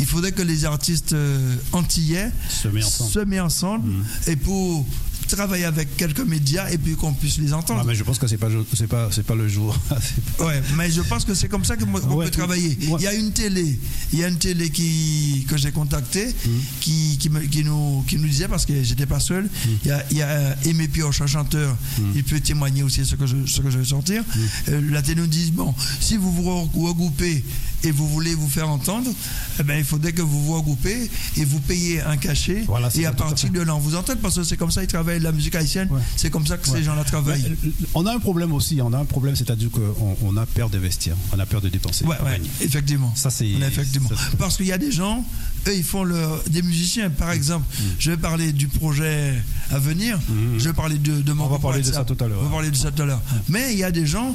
il 0.00 0.06
faudrait 0.06 0.32
que 0.32 0.42
les 0.42 0.64
artistes 0.64 1.12
euh, 1.12 1.56
antillais 1.72 2.30
Se 2.48 2.68
met 2.68 2.82
ensemble. 2.84 3.10
se 3.10 3.18
mettent 3.20 3.40
ensemble 3.40 3.90
et 4.26 4.36
pour 4.36 4.86
travailler 5.34 5.64
avec 5.64 5.96
quelques 5.96 6.20
médias 6.20 6.68
et 6.70 6.78
puis 6.78 6.94
qu'on 6.96 7.12
puisse 7.12 7.38
les 7.38 7.52
entendre. 7.52 7.80
Ah, 7.82 7.86
mais 7.86 7.94
je 7.94 8.04
pense 8.04 8.18
que 8.18 8.26
c'est 8.26 8.36
pas 8.38 8.48
c'est 8.74 8.86
pas 8.86 9.08
c'est 9.10 9.24
pas 9.24 9.34
le 9.34 9.48
jour. 9.48 9.76
Pas- 9.88 9.98
Ouais, 10.46 10.62
mais 10.76 10.90
je 10.90 11.02
pense 11.02 11.24
que 11.24 11.34
c'est 11.34 11.48
comme 11.48 11.64
ça 11.64 11.76
qu'on 11.76 11.92
Ouais, 12.14 12.24
peut 12.26 12.30
travailler. 12.30 12.76
ouais. 12.88 12.96
Il 13.00 13.02
y 13.04 13.06
a 13.06 13.14
une 13.14 13.32
télé, 13.32 13.78
il 14.12 14.18
y 14.18 14.24
a 14.24 14.28
une 14.28 14.38
télé 14.38 14.70
qui, 14.70 15.44
que 15.48 15.56
j'ai 15.56 15.72
contactée 15.72 16.26
Mm. 16.26 16.48
qui, 16.80 17.18
qui, 17.18 17.28
me- 17.30 17.40
qui 17.46 17.62
nous, 17.64 18.04
qui 18.08 18.16
nous 18.16 18.28
disait, 18.28 18.48
parce 18.48 18.66
que 18.66 18.82
j'étais 18.82 19.06
pas 19.06 19.20
seul, 19.20 19.44
Mm. 19.44 19.68
il 19.84 19.88
y 19.88 19.90
a, 19.92 20.04
il 20.10 20.16
y 20.18 20.22
a 20.22 20.28
euh, 20.28 20.54
Aimé 20.66 20.88
Pioche, 20.88 21.20
un 21.20 21.26
chanteur, 21.26 21.76
il 22.14 22.24
peut 22.24 22.40
témoigner 22.40 22.82
aussi 22.82 23.04
ce 23.06 23.14
que 23.14 23.26
je, 23.26 23.36
ce 23.46 23.60
que 23.60 23.70
je 23.70 23.78
vais 23.78 23.84
sortir. 23.84 24.22
Mm. 24.22 24.38
Euh, 24.68 24.80
la 24.90 25.02
télé 25.02 25.20
nous 25.20 25.26
dit, 25.26 25.50
bon, 25.52 25.74
si 26.00 26.16
vous 26.16 26.32
vous 26.32 26.42
re- 26.42 26.68
regroupez 26.88 27.44
et 27.84 27.90
vous 27.90 28.08
voulez 28.08 28.34
vous 28.34 28.48
faire 28.48 28.68
entendre, 28.68 29.10
eh 29.58 29.62
ben, 29.62 29.76
il 29.78 29.84
faudrait 29.84 30.12
que 30.12 30.22
vous 30.22 30.44
vous 30.44 30.54
regroupez 30.54 31.10
et 31.36 31.44
vous 31.44 31.60
payez 31.60 32.00
un 32.02 32.16
cachet 32.16 32.64
Voilà, 32.66 32.88
et 32.94 33.06
à 33.06 33.12
partir 33.12 33.50
de 33.50 33.60
là, 33.60 33.74
on 33.74 33.78
vous 33.78 33.94
entend 33.96 34.14
parce 34.22 34.36
que 34.36 34.44
c'est 34.44 34.56
comme 34.56 34.70
ça 34.70 34.80
qu'ils 34.82 34.88
travaillent 34.90 35.20
la 35.20 35.32
musique 35.32 35.54
haïtienne, 35.54 35.88
Ouais. 35.90 36.00
c'est 36.16 36.30
comme 36.30 36.46
ça 36.46 36.56
que 36.56 36.68
Ouais. 36.70 36.78
ces 36.78 36.84
gens-là 36.84 37.04
travaillent. 37.04 37.56
On 37.94 38.06
a 38.06 38.14
un 38.14 38.18
problème 38.18 38.52
aussi, 38.52 38.80
on 38.82 38.92
a 38.92 38.98
un 38.98 39.04
problème, 39.04 39.36
c'est-à-dire 39.36 39.70
qu'on 39.70 40.16
on 40.22 40.36
a 40.36 40.46
peur 40.46 40.70
d'investir, 40.70 41.14
on 41.32 41.38
a 41.38 41.46
peur 41.46 41.60
de 41.60 41.68
dépenser. 41.68 42.04
Ouais, 42.04 42.16
ouais, 42.24 42.40
effectivement. 42.60 43.12
Ça, 43.16 43.30
c'est- 43.30 43.48
effectivement. 43.48 44.08
ça, 44.08 44.14
c'est- 44.30 44.36
Parce 44.36 44.56
qu'il 44.56 44.66
y 44.66 44.72
a 44.72 44.78
des 44.78 44.92
gens, 44.92 45.24
eux, 45.68 45.76
ils 45.76 45.84
font 45.84 46.04
le, 46.04 46.16
des 46.50 46.62
musiciens. 46.62 47.10
Par 47.10 47.28
Mm. 47.30 47.32
exemple, 47.32 47.66
je 47.98 48.10
vais 48.10 48.16
parler 48.16 48.52
du 48.52 48.68
projet 48.68 49.34
à 49.70 49.78
venir. 49.78 50.18
Je 50.58 50.64
vais 50.68 50.72
parler 50.72 50.98
de, 50.98 51.20
de 51.20 51.32
mon 51.32 51.44
On 51.44 51.46
va 51.46 51.50
groupe 51.52 51.62
parler 51.62 51.82
de 51.82 51.86
ça 51.92 52.04
tout 52.04 52.16
à 52.22 52.28
l'heure, 52.28 52.38
On 52.40 52.44
va 52.44 52.50
parler 52.50 52.70
de 52.70 52.76
ça 52.76 52.90
tout 52.90 53.02
à 53.02 53.06
l'heure. 53.06 53.22
Mais 53.48 53.72
il 53.72 53.78
y 53.78 53.84
a 53.84 53.90
des 53.90 54.06
gens 54.06 54.34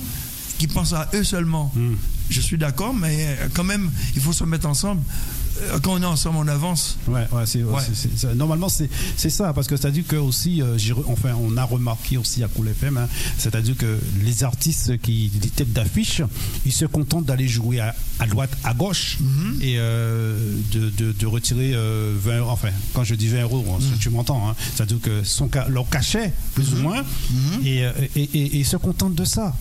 qui 0.57 0.67
pensent 0.67 0.93
à 0.93 1.09
eux 1.13 1.23
seulement. 1.23 1.71
Mm. 1.75 1.93
Je 2.29 2.41
suis 2.41 2.57
d'accord, 2.57 2.93
mais 2.93 3.37
euh, 3.39 3.47
quand 3.53 3.63
même, 3.63 3.89
il 4.15 4.21
faut 4.21 4.33
se 4.33 4.43
mettre 4.43 4.67
ensemble. 4.67 5.01
Euh, 5.61 5.79
Quand 5.81 5.93
on 5.93 6.01
est 6.01 6.05
ensemble, 6.05 6.37
on 6.37 6.47
avance. 6.47 6.97
Ouais, 7.07 7.25
ouais, 7.31 7.45
c'est, 7.45 7.63
Ouais. 7.63 7.81
c'est- 7.95 8.35
normalement 8.35 8.69
c'est, 8.69 8.89
c'est 9.15 9.31
ça 9.31 9.53
parce 9.53 9.65
que 9.67 9.75
c'est-à-dire 9.75 10.03
que 10.07 10.15
aussi, 10.17 10.61
euh, 10.61 10.77
enfin, 11.07 11.29
on 11.41 11.57
a 11.57 11.63
remarqué 11.63 12.17
aussi 12.17 12.43
à 12.43 12.47
Cool 12.47 12.67
FM, 12.67 12.97
hein, 12.97 13.07
c'est-à-dire 13.39 13.75
que 13.75 13.97
les 14.23 14.43
artistes 14.43 14.99
qui 15.01 15.29
des 15.29 15.49
têtes 15.49 15.73
d'affiche, 15.73 16.21
ils 16.65 16.71
se 16.73 16.85
contentent 16.85 17.25
d'aller 17.25 17.47
jouer 17.47 17.79
à, 17.79 17.95
à 18.19 18.27
droite, 18.27 18.51
à 18.63 18.73
gauche 18.75 19.17
Mhm. 19.19 19.57
et 19.61 19.75
euh, 19.79 20.37
de, 20.73 20.89
de, 20.91 21.11
de 21.13 21.25
retirer 21.25 21.71
euh, 21.73 22.13
20 22.21 22.37
euros. 22.39 22.51
Enfin, 22.51 22.69
quand 22.93 23.03
je 23.03 23.15
dis 23.15 23.27
20 23.29 23.41
euros, 23.43 23.65
hein, 23.71 23.79
Mhm. 23.81 23.97
tu 23.99 24.09
m'entends, 24.11 24.49
hein, 24.49 24.55
c'est-à-dire 24.75 24.99
que 25.01 25.23
son 25.23 25.49
leur 25.69 25.89
cachet 25.89 26.33
plus 26.53 26.73
ou 26.73 26.77
moins, 26.77 27.01
Mhm. 27.01 27.65
et, 27.65 27.83
euh, 27.85 27.91
et, 28.15 28.21
et- 28.21 28.45
et 28.45 28.57
ils 28.59 28.65
se 28.65 28.77
contentent 28.77 29.15
de 29.15 29.25
ça. 29.25 29.55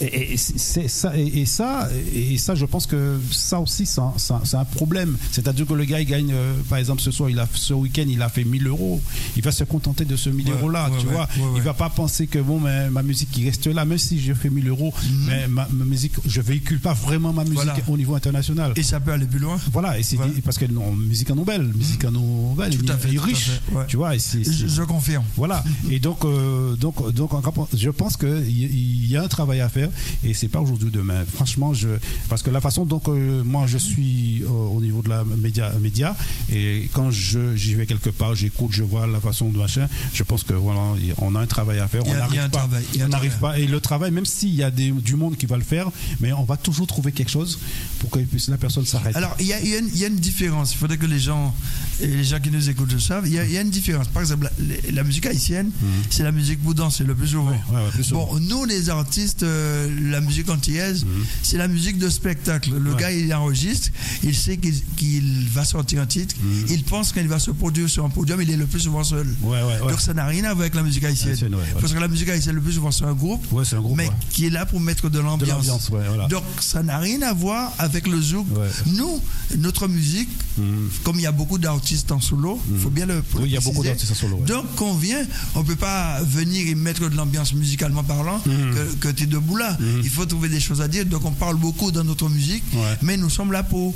Et, 0.00 0.32
et 0.32 0.36
c'est 0.36 0.88
ça, 0.88 1.16
et, 1.16 1.40
et 1.42 1.46
ça, 1.46 1.88
et 2.14 2.36
ça, 2.38 2.54
je 2.54 2.64
pense 2.66 2.86
que 2.86 3.20
ça 3.30 3.60
aussi, 3.60 3.86
c'est 3.86 4.00
un, 4.00 4.64
problème. 4.64 5.16
C'est-à-dire 5.30 5.66
que 5.66 5.74
le 5.74 5.84
gars, 5.84 6.00
il 6.00 6.06
gagne, 6.06 6.32
euh, 6.32 6.54
par 6.68 6.78
exemple, 6.78 7.00
ce 7.02 7.10
soir, 7.10 7.30
il 7.30 7.38
a, 7.38 7.46
ce 7.54 7.72
week-end, 7.74 8.04
il 8.08 8.20
a 8.22 8.28
fait 8.28 8.44
1000 8.44 8.66
euros. 8.66 9.00
Il 9.36 9.42
va 9.42 9.52
se 9.52 9.64
contenter 9.64 10.04
de 10.04 10.16
ce 10.16 10.30
1000 10.30 10.46
Ouais, 10.48 10.52
euros-là, 10.58 10.90
ouais, 10.90 10.98
tu 10.98 11.06
ouais, 11.06 11.12
vois. 11.12 11.28
Il 11.56 11.62
va 11.62 11.74
pas 11.74 11.88
penser 11.90 12.26
que 12.26 12.38
bon, 12.38 12.58
mais 12.60 12.90
ma 12.90 13.02
musique, 13.02 13.28
il 13.36 13.44
reste 13.46 13.66
là, 13.68 13.84
même 13.84 13.98
si 13.98 14.20
je 14.20 14.32
fais 14.34 14.50
1000 14.50 14.68
euros, 14.68 14.92
mais 15.26 15.46
ma, 15.48 15.68
ma 15.70 15.84
musique, 15.84 16.14
je 16.26 16.40
véhicule 16.40 16.80
pas 16.80 16.94
vraiment 16.94 17.32
ma 17.32 17.42
musique 17.44 17.52
Mhm. 17.62 17.64
Voilà. 17.64 17.80
au 17.88 17.96
niveau 17.96 18.14
international. 18.14 18.72
Et 18.76 18.82
ça 18.82 18.98
peut 18.98 19.12
aller 19.12 19.26
plus 19.26 19.38
loin. 19.38 19.56
voilà, 19.72 19.98
et 19.98 20.02
c'est 20.02 20.16
Voilà. 20.16 20.32
parce 20.44 20.58
que 20.58 20.64
non, 20.66 20.92
musique 20.92 21.30
en 21.30 21.36
Nobel, 21.36 21.62
musique 21.76 22.04
en 22.04 22.10
Nobel, 22.12 22.76
Tout 22.76 22.84
il, 22.84 22.90
à 22.90 22.96
fait, 22.98 23.08
il 23.10 23.14
est 23.16 23.18
à 23.18 23.22
riche, 23.24 23.50
fait, 23.50 23.86
tu 23.88 23.96
vois. 23.96 24.16
Et 24.16 24.18
Je, 24.18 24.82
confirme. 24.82 25.24
voilà. 25.36 25.62
Et 25.90 25.98
donc, 26.00 26.24
euh, 26.24 26.74
donc, 26.76 27.12
donc, 27.12 27.30
je 27.76 27.90
pense 27.90 28.16
qu'il 28.16 28.48
y, 28.50 29.06
y 29.12 29.16
a 29.16 29.22
un 29.22 29.28
travail 29.28 29.60
à 29.60 29.68
faire 29.68 29.81
et 30.24 30.34
c'est 30.34 30.48
pas 30.48 30.60
aujourd'hui 30.60 30.88
ou 30.88 30.90
demain. 30.90 31.24
Franchement, 31.32 31.74
je, 31.74 31.88
parce 32.28 32.42
que 32.42 32.50
la 32.50 32.60
façon 32.60 32.84
dont 32.84 33.00
euh, 33.08 33.42
moi 33.44 33.66
je 33.66 33.78
suis 33.78 34.42
euh, 34.42 34.48
au 34.48 34.80
niveau 34.80 35.02
de 35.02 35.08
la 35.08 35.24
média, 35.24 35.70
média 35.80 36.16
et 36.52 36.88
quand 36.92 37.10
je 37.10 37.54
j'y 37.56 37.74
vais 37.74 37.86
quelque 37.86 38.10
part, 38.10 38.34
j'écoute, 38.34 38.70
je 38.72 38.82
vois 38.82 39.06
la 39.06 39.20
façon 39.20 39.50
de 39.50 39.58
machin, 39.58 39.88
je 40.12 40.22
pense 40.22 40.42
que 40.44 40.54
voilà, 40.54 40.80
on 41.18 41.34
a 41.34 41.40
un 41.40 41.46
travail 41.46 41.78
à 41.78 41.88
faire. 41.88 42.02
A- 42.02 42.08
on 42.08 42.14
n'arrive 42.14 42.40
pas, 42.50 42.58
travail, 42.58 42.84
on 43.04 43.08
n'arrive 43.08 43.38
pas. 43.38 43.58
Et 43.58 43.66
le 43.66 43.80
travail, 43.80 44.10
même 44.10 44.26
s'il 44.26 44.54
y 44.54 44.62
a 44.62 44.70
des, 44.70 44.90
du 44.90 45.16
monde 45.16 45.36
qui 45.36 45.46
va 45.46 45.56
le 45.56 45.64
faire, 45.64 45.88
mais 46.20 46.32
on 46.32 46.44
va 46.44 46.56
toujours 46.56 46.86
trouver 46.86 47.12
quelque 47.12 47.30
chose 47.30 47.58
pour 47.98 48.10
que 48.10 48.18
la 48.48 48.56
personne 48.56 48.84
s'arrête. 48.86 49.16
Alors, 49.16 49.34
il 49.40 49.46
y, 49.46 49.50
y 49.50 49.98
y 49.98 50.04
a 50.04 50.08
une 50.08 50.16
différence. 50.16 50.72
Il 50.72 50.76
faudrait 50.78 50.98
que 50.98 51.06
les 51.06 51.18
gens, 51.18 51.54
et 52.00 52.06
les 52.06 52.24
gens 52.24 52.40
qui 52.40 52.50
nous 52.50 52.68
écoutent 52.70 52.92
le 52.92 52.98
savent. 53.00 53.26
Il 53.26 53.32
y 53.34 53.38
a, 53.38 53.44
il 53.44 53.52
y 53.52 53.58
a 53.58 53.60
une 53.62 53.70
différence. 53.70 54.08
Par 54.08 54.22
exemple, 54.22 54.50
la, 54.58 54.90
la 54.92 55.04
musique 55.04 55.26
haïtienne, 55.26 55.70
c'est 56.10 56.22
la 56.24 56.32
musique 56.32 56.62
pour 56.62 56.74
danser 56.74 57.04
le 57.04 57.14
plus 57.14 57.28
souvent. 57.28 57.50
Ouais, 57.50 57.56
ouais, 57.84 57.90
plus 57.92 58.04
souvent. 58.04 58.26
Bon, 58.32 58.40
nous, 58.40 58.64
les 58.64 58.90
artistes, 58.90 59.42
euh, 59.42 59.71
la 60.10 60.20
musique 60.20 60.48
antillaise, 60.48 61.04
c'est 61.42 61.58
la 61.58 61.68
musique 61.68 61.98
de 61.98 62.08
spectacle. 62.08 62.70
Le 62.72 62.80
Mhm. 62.80 62.88
Ouais. 62.94 63.00
gars, 63.00 63.12
il 63.12 63.32
enregistre, 63.34 63.88
il 64.22 64.34
sait 64.34 64.56
qu'il 64.96 65.48
va 65.52 65.64
sortir 65.64 66.00
un 66.00 66.06
titre, 66.06 66.34
Mhm. 66.42 66.66
il 66.70 66.84
pense 66.84 67.12
qu'il 67.12 67.28
va 67.28 67.38
se 67.38 67.50
produire 67.50 67.88
sur 67.88 68.04
un 68.04 68.10
podium, 68.10 68.40
il 68.42 68.50
est 68.50 68.56
le 68.56 68.66
plus 68.66 68.80
souvent 68.80 69.04
seul. 69.04 69.26
Ouais, 69.42 69.58
ouais, 69.62 69.62
ouais. 69.82 69.90
Donc, 69.90 70.00
ça 70.00 70.14
n'a 70.14 70.26
rien 70.26 70.44
à 70.44 70.48
voir 70.54 70.60
avec 70.62 70.74
la 70.74 70.82
musique 70.82 71.04
haïtienne. 71.04 71.36
Parce 71.80 71.92
que 71.92 71.98
la 71.98 72.08
musique 72.08 72.28
haïtienne, 72.28 72.54
le 72.54 72.60
plus 72.60 72.72
souvent, 72.74 72.90
c'est 72.90 73.04
un 73.04 73.12
groupe, 73.14 73.44
un 73.52 73.80
mais 73.96 74.10
qui 74.30 74.46
est 74.46 74.50
là 74.50 74.66
pour 74.66 74.80
mettre 74.80 75.08
de 75.10 75.18
l'ambiance. 75.18 75.88
voilà. 75.90 76.26
Donc 76.28 76.44
ça 76.60 76.82
n'a 76.82 76.98
rien 76.98 77.20
à 77.22 77.32
voir 77.32 77.72
avec 77.78 78.06
le 78.06 78.20
zouk. 78.20 78.46
Nous, 78.86 79.20
notre 79.58 79.88
musique, 79.88 80.28
Mhm. 80.58 80.90
comme 81.04 81.16
il 81.16 81.22
y 81.22 81.26
a 81.26 81.32
beaucoup 81.32 81.58
d'artistes 81.58 82.12
en 82.12 82.20
solo, 82.20 82.60
il 82.72 82.78
faut 82.78 82.90
bien 82.90 83.06
le 83.06 83.22
Oui, 83.34 83.42
il 83.46 83.50
y 83.52 83.56
a 83.56 83.60
beaucoup 83.60 83.80
préciser. 83.82 83.88
d'artistes 83.88 84.12
en 84.12 84.14
solo. 84.14 84.44
Donc 84.46 84.64
quand 84.76 84.86
on 84.86 84.96
vient, 84.96 85.22
on 85.54 85.64
peut 85.64 85.76
pas 85.76 86.20
venir 86.22 86.66
et 86.68 86.74
mettre 86.74 87.08
de 87.08 87.16
l'ambiance 87.16 87.54
musicalement 87.54 88.04
parlant 88.04 88.40
Mhm. 88.46 88.96
que, 89.00 89.08
tu 89.08 89.24
es 89.24 89.26
debout 89.26 89.56
là. 89.56 89.61
Il 90.02 90.10
faut 90.10 90.26
trouver 90.26 90.48
des 90.48 90.60
choses 90.60 90.80
à 90.80 90.88
dire. 90.88 91.04
Donc 91.06 91.24
on 91.24 91.32
parle 91.32 91.56
beaucoup 91.56 91.90
dans 91.90 92.04
notre 92.04 92.28
musique, 92.28 92.64
Ouais. 92.74 92.96
mais 93.02 93.16
nous 93.16 93.30
sommes 93.30 93.52
là 93.52 93.62
pour 93.62 93.94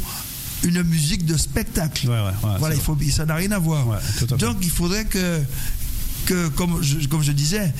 une 0.64 0.82
musique 0.82 1.24
de 1.26 1.36
spectacle. 1.36 2.06
Ouais, 2.08 2.12
ouais, 2.14 2.20
ouais, 2.26 2.56
voilà, 2.58 2.74
il 2.74 2.80
faut, 2.80 2.96
ça 3.10 3.24
n'a 3.26 3.34
rien 3.34 3.50
à 3.52 3.58
voir. 3.58 3.86
À. 3.92 4.36
Donc 4.36 4.56
il 4.62 4.70
faudrait 4.70 5.04
que, 5.04 5.40
que 6.26 6.48
comme, 6.48 6.82
je, 6.82 7.06
comme 7.08 7.22
je 7.22 7.32
disais, 7.32 7.72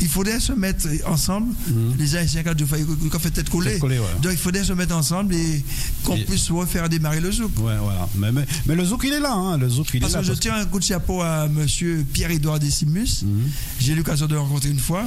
il 0.00 0.08
faudrait 0.08 0.40
se 0.40 0.52
mettre 0.52 0.86
ensemble, 1.06 1.54
les 1.98 2.16
Haïtiens 2.16 2.42
qui 2.42 2.50
ont 2.64 3.18
fait 3.18 3.30
tête 3.30 3.48
collée. 3.48 3.66
Mhm. 3.66 3.72
Tête 3.74 3.80
collée, 3.80 3.98
ouais. 4.00 4.04
Donc 4.22 4.32
il 4.32 4.38
faudrait 4.38 4.64
se 4.64 4.72
mettre 4.72 4.94
ensemble 4.94 5.34
et 5.34 5.64
qu'on 6.02 6.16
Et- 6.16 6.24
puisse 6.24 6.50
refaire 6.50 6.88
démarrer 6.88 7.20
le 7.20 7.30
zouk. 7.30 7.52
Ouais, 7.60 7.76
voilà. 7.80 8.08
Mais, 8.16 8.32
mais, 8.32 8.44
mais 8.66 8.74
le 8.74 8.84
zouk, 8.84 9.02
il 9.04 9.12
est 9.12 9.20
là. 9.20 9.32
Hein. 9.32 9.56
Le 9.56 9.68
zouk, 9.68 9.86
il 9.94 10.00
Parce 10.00 10.12
est 10.12 10.16
là. 10.16 10.22
que 10.22 10.26
je 10.28 10.32
tiens 10.34 10.54
un 10.56 10.66
coup 10.66 10.80
de 10.80 10.84
chapeau 10.84 11.22
à 11.22 11.46
monsieur 11.48 12.04
Pierre-Édouard 12.12 12.58
Décimus. 12.58 13.22
Mhm. 13.22 13.48
J'ai 13.80 13.92
eu 13.92 13.96
l'occasion 13.96 14.26
de 14.26 14.34
le 14.34 14.40
rencontrer 14.40 14.68
une 14.70 14.80
fois. 14.80 15.04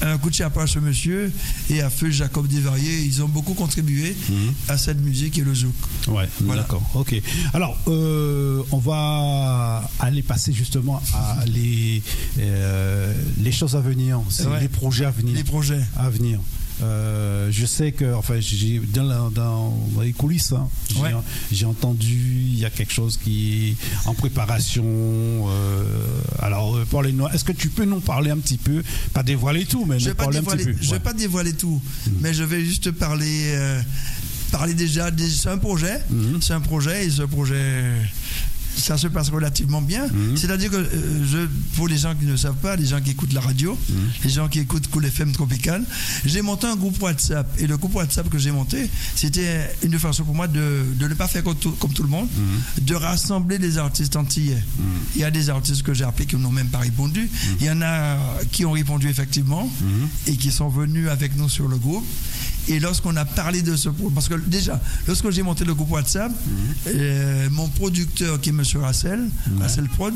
Un 0.00 0.16
coup 0.18 0.30
de 0.30 0.34
chapeau 0.34 0.60
à 0.60 0.66
ce 0.66 0.78
monsieur 0.78 1.32
et 1.70 1.80
à 1.82 1.90
Feu 1.90 2.10
Jacob 2.10 2.46
Desvarieux. 2.46 3.00
Ils 3.04 3.22
ont 3.22 3.28
beaucoup 3.28 3.54
contribué 3.54 4.16
Mhm. 4.28 4.52
à 4.68 4.78
cette 4.78 5.00
musique 5.00 5.38
et 5.38 5.42
le 5.42 5.54
zouk. 5.54 5.74
Ouais, 6.06 6.28
Voilà. 6.40 6.62
d'accord. 6.62 6.82
Ok. 6.94 7.20
Alors, 7.52 7.76
euh, 7.88 8.62
on 8.70 8.78
va 8.78 9.88
aller 9.98 10.22
passer 10.22 10.52
justement 10.52 11.02
à 11.14 11.44
les, 11.46 12.02
euh, 12.38 13.12
les 13.40 13.52
choses 13.52 13.74
à 13.76 13.80
venir, 13.80 14.20
Ouais. 14.20 14.60
les 14.60 14.68
projets 14.68 15.04
à 15.04 15.10
venir. 15.10 15.34
Les 15.36 15.44
projets. 15.44 15.80
À 15.96 16.08
venir. 16.10 16.38
Euh, 16.80 17.48
je 17.50 17.66
sais 17.66 17.92
que, 17.92 18.14
enfin, 18.14 18.38
j'ai 18.40 18.80
dans, 18.94 19.30
dans 19.30 19.74
les 20.00 20.12
coulisses, 20.12 20.52
hein, 20.52 20.68
j'ai 20.94 21.00
Ouais. 21.00 21.10
j'ai 21.50 21.66
entendu 21.66 22.14
il 22.46 22.58
y 22.58 22.64
a 22.64 22.70
quelque 22.70 22.92
chose 22.92 23.16
qui 23.22 23.70
est 23.70 24.08
en 24.08 24.14
préparation. 24.14 24.84
euh, 24.86 25.82
alors, 26.40 26.76
euh, 26.76 26.84
parlez-nous. 26.90 27.26
Est-ce 27.28 27.44
que 27.44 27.52
tu 27.52 27.68
peux 27.68 27.84
nous 27.84 28.00
parler 28.00 28.30
un 28.30 28.38
petit 28.38 28.58
peu, 28.58 28.82
pas 29.12 29.22
dévoiler 29.22 29.64
tout, 29.64 29.84
mais 29.86 29.98
Je 29.98 30.06
vais 30.10 30.14
pas 30.14 30.24
parler 30.24 30.38
un 30.38 30.42
petit 30.42 30.56
dévoiler, 30.56 30.72
peu. 30.78 30.82
je 30.82 30.86
vais 30.86 30.92
Ouais. 30.94 31.00
pas 31.00 31.12
dévoiler 31.14 31.52
tout, 31.52 31.80
Mhm. 32.06 32.12
mais 32.20 32.32
je 32.34 32.44
vais 32.44 32.64
juste 32.64 32.90
parler, 32.92 33.52
euh, 33.54 33.80
parler 34.52 34.74
déjà. 34.74 35.10
C'est 35.18 35.48
un 35.48 35.58
projet, 35.58 36.00
Mhm. 36.10 36.38
c'est 36.40 36.52
un 36.54 36.60
projet 36.60 37.06
et 37.06 37.10
ce 37.10 37.22
projet, 37.22 37.82
ça 38.78 38.96
se 38.96 39.06
passe 39.08 39.28
relativement 39.30 39.82
bien. 39.82 40.06
C'est-à-dire 40.36 40.70
que 40.70 40.76
euh, 40.76 41.24
je, 41.26 41.38
pour 41.76 41.88
les 41.88 41.98
gens 41.98 42.14
qui 42.14 42.24
ne 42.26 42.36
savent 42.36 42.56
pas, 42.56 42.76
les 42.76 42.86
gens 42.86 43.00
qui 43.00 43.10
écoutent 43.10 43.32
la 43.32 43.40
radio, 43.40 43.78
les 44.24 44.30
gens 44.30 44.48
qui 44.48 44.60
écoutent 44.60 44.88
Cool 44.88 45.04
FM 45.06 45.32
Tropical, 45.32 45.84
j'ai 46.24 46.42
monté 46.42 46.66
un 46.66 46.76
groupe 46.76 47.00
WhatsApp. 47.02 47.46
Et 47.58 47.66
le 47.66 47.76
groupe 47.76 47.94
WhatsApp 47.94 48.28
que 48.28 48.38
j'ai 48.38 48.50
monté, 48.50 48.88
c'était 49.14 49.68
une 49.82 49.98
façon 49.98 50.24
pour 50.24 50.34
moi 50.34 50.48
de, 50.48 50.84
de 50.98 51.08
ne 51.08 51.14
pas 51.14 51.28
faire 51.28 51.42
comme 51.42 51.56
tout, 51.56 51.72
comme 51.72 51.92
tout 51.92 52.02
le 52.02 52.08
monde, 52.08 52.28
de 52.80 52.94
rassembler 52.94 53.58
des 53.58 53.78
artistes 53.78 54.16
antillais. 54.16 54.62
Il 55.14 55.20
y 55.20 55.24
a 55.24 55.30
des 55.30 55.50
artistes 55.50 55.82
que 55.82 55.94
j'ai 55.94 56.04
appelés 56.04 56.26
qui 56.26 56.36
n'ont 56.36 56.50
même 56.50 56.68
pas 56.68 56.78
répondu. 56.78 57.28
Il 57.60 57.66
y 57.66 57.70
en 57.70 57.82
a 57.82 58.16
qui 58.52 58.64
ont 58.64 58.72
répondu 58.72 59.08
effectivement 59.08 59.70
et 60.26 60.36
qui 60.36 60.50
sont 60.50 60.68
venus 60.68 61.08
avec 61.08 61.36
nous 61.36 61.48
sur 61.48 61.68
le 61.68 61.76
groupe. 61.76 62.04
Et 62.68 62.80
lorsqu'on 62.80 63.16
a 63.16 63.24
parlé 63.24 63.62
de 63.62 63.76
ce 63.76 63.88
parce 64.14 64.28
que 64.28 64.34
déjà, 64.34 64.80
lorsque 65.06 65.30
j'ai 65.30 65.42
monté 65.42 65.64
le 65.64 65.74
groupe 65.74 65.90
WhatsApp, 65.90 66.32
euh, 66.86 67.48
mon 67.50 67.68
producteur 67.68 68.40
qui 68.40 68.50
est 68.50 68.52
M. 68.52 68.62
Rassel, 68.80 69.28
Rassel 69.58 69.88
Prod, 69.88 70.14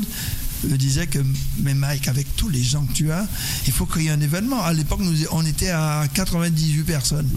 me 0.63 0.77
disait 0.77 1.07
que, 1.07 1.19
mais 1.61 1.73
Mike, 1.73 2.07
avec 2.07 2.35
tous 2.35 2.49
les 2.49 2.61
gens 2.63 2.85
que 2.85 2.93
tu 2.93 3.11
as, 3.11 3.27
il 3.67 3.73
faut 3.73 3.85
créer 3.85 4.09
un 4.09 4.21
événement. 4.21 4.61
À 4.63 4.73
l'époque, 4.73 4.99
nous, 5.01 5.15
on 5.31 5.45
était 5.45 5.69
à 5.69 6.05
98 6.13 6.83
personnes. 6.83 7.29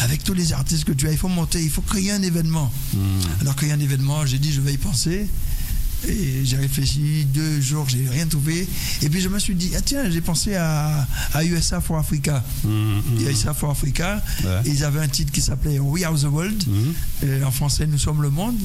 Avec 0.00 0.22
tous 0.22 0.34
les 0.34 0.52
artistes 0.52 0.84
que 0.84 0.92
tu 0.92 1.08
as, 1.08 1.12
il 1.12 1.18
faut 1.18 1.28
monter, 1.28 1.62
il 1.62 1.70
faut 1.70 1.82
créer 1.82 2.12
un 2.12 2.22
événement. 2.22 2.70
Alors, 3.40 3.56
créer 3.56 3.72
un 3.72 3.80
événement, 3.80 4.26
j'ai 4.26 4.38
dit, 4.38 4.52
je 4.52 4.60
vais 4.60 4.74
y 4.74 4.78
penser. 4.78 5.28
Et 6.06 6.44
j'ai 6.44 6.56
réfléchi 6.56 7.26
deux 7.34 7.60
jours, 7.60 7.88
j'ai 7.88 8.06
rien 8.08 8.26
trouvé. 8.26 8.66
Et 9.02 9.08
puis 9.08 9.20
je 9.20 9.28
me 9.28 9.38
suis 9.38 9.54
dit, 9.54 9.72
ah 9.76 9.80
tiens, 9.80 10.08
j'ai 10.10 10.20
pensé 10.20 10.54
à, 10.54 11.06
à 11.34 11.44
USA 11.44 11.80
for 11.80 11.98
Africa. 11.98 12.42
USA 13.20 13.52
for 13.54 13.70
Africa, 13.70 14.22
Ouais. 14.44 14.60
ils 14.66 14.84
avaient 14.84 15.00
un 15.00 15.08
titre 15.08 15.32
qui 15.32 15.40
s'appelait 15.40 15.78
We 15.80 16.04
Are 16.04 16.14
the 16.14 16.24
World. 16.24 16.62
Et 17.24 17.42
en 17.42 17.50
français, 17.50 17.86
Nous 17.86 17.98
sommes 17.98 18.22
le 18.22 18.30
monde. 18.30 18.56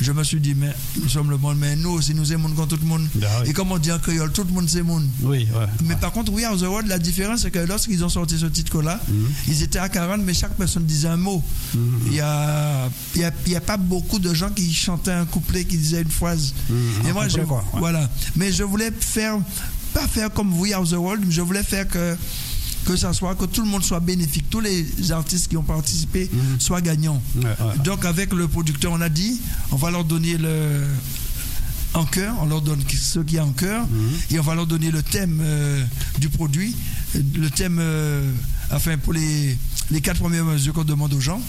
Je 0.00 0.12
me 0.12 0.24
suis 0.24 0.40
dit, 0.40 0.54
mais 0.54 0.74
nous 1.02 1.08
sommes 1.08 1.30
le 1.30 1.36
monde, 1.36 1.58
mais 1.58 1.76
nous 1.76 1.90
aussi, 1.90 2.14
nous 2.14 2.32
aimons 2.32 2.48
comme 2.50 2.68
tout 2.68 2.78
le 2.80 2.86
monde. 2.86 3.06
Ah 3.22 3.26
oui. 3.42 3.50
Et 3.50 3.52
comme 3.52 3.70
on 3.72 3.78
dit 3.78 3.92
en 3.92 3.98
créole, 3.98 4.32
tout 4.32 4.44
le 4.44 4.52
monde 4.52 4.68
c'est 4.68 4.82
monde. 4.82 5.06
Oui, 5.22 5.46
ouais. 5.52 5.66
Mais 5.84 5.96
par 5.96 6.12
contre, 6.12 6.32
We 6.32 6.44
Are 6.44 6.56
the 6.56 6.62
World, 6.62 6.88
la 6.88 6.98
différence, 6.98 7.42
c'est 7.42 7.50
que 7.50 7.58
lorsqu'ils 7.58 8.02
ont 8.04 8.08
sorti 8.08 8.38
ce 8.38 8.46
titre-là, 8.46 9.00
ils 9.46 9.62
étaient 9.62 9.78
à 9.78 9.88
40, 9.88 10.22
mais 10.24 10.34
chaque 10.34 10.54
personne 10.56 10.84
disait 10.84 11.08
un 11.08 11.16
mot. 11.16 11.42
Il 12.06 12.12
n'y 12.12 12.20
a, 12.20 12.88
y 13.16 13.24
a, 13.24 13.32
y 13.46 13.56
a 13.56 13.60
pas 13.60 13.76
beaucoup 13.76 14.18
de 14.18 14.32
gens 14.32 14.50
qui 14.50 14.72
chantaient 14.72 15.10
un 15.12 15.26
couplet, 15.26 15.64
qui 15.64 15.76
disaient 15.76 16.02
une 16.02 16.10
phrase. 16.10 16.54
Et 17.04 17.10
un 17.10 17.12
moi, 17.12 17.28
je, 17.28 17.32
couplet, 17.34 17.46
quoi, 17.46 17.58
ouais. 17.74 17.78
voilà. 17.80 18.08
Mais 18.36 18.52
je 18.52 18.62
voulais 18.64 18.90
faire, 18.98 19.38
pas 19.94 20.06
faire 20.08 20.32
comme 20.32 20.58
We 20.58 20.72
Are 20.72 20.84
the 20.86 20.92
World, 20.92 21.24
mais 21.26 21.32
je 21.32 21.40
voulais 21.42 21.62
faire 21.62 21.86
que 21.88 22.16
que 22.84 22.96
ça 22.96 23.12
soit, 23.12 23.34
que 23.34 23.44
tout 23.44 23.60
le 23.60 23.68
monde 23.68 23.84
soit 23.84 24.00
bénéfique, 24.00 24.48
tous 24.48 24.60
les 24.60 25.12
artistes 25.12 25.48
qui 25.48 25.58
ont 25.58 25.62
participé 25.62 26.30
soient 26.58 26.80
gagnants. 26.80 27.20
Ouais, 27.36 27.44
ouais. 27.44 27.78
Donc 27.84 28.06
avec 28.06 28.32
le 28.32 28.48
producteur, 28.48 28.92
on 28.92 29.00
a 29.02 29.10
dit, 29.10 29.38
on 29.72 29.76
va 29.76 29.90
leur 29.90 30.04
donner 30.04 30.38
le 30.38 30.84
en 31.94 32.04
cœur, 32.04 32.34
on 32.40 32.46
leur 32.46 32.62
donne 32.62 32.80
ce 32.88 33.18
qu'il 33.20 33.36
y 33.36 33.38
a 33.38 33.44
en 33.44 33.50
cœur, 33.52 33.86
et 34.30 34.38
on 34.38 34.42
va 34.42 34.54
leur 34.54 34.66
donner 34.66 34.90
le 34.90 35.02
thème 35.02 35.40
euh, 35.42 35.82
du 36.18 36.28
produit, 36.30 36.74
le 37.14 37.50
thème, 37.50 37.78
euh, 37.80 38.30
enfin 38.70 38.96
pour 38.96 39.12
les, 39.12 39.56
les 39.90 40.00
quatre 40.00 40.20
premières 40.20 40.44
mesures 40.44 40.72
qu'on 40.72 40.84
demande 40.84 41.12
aux 41.12 41.20
gens, 41.20 41.40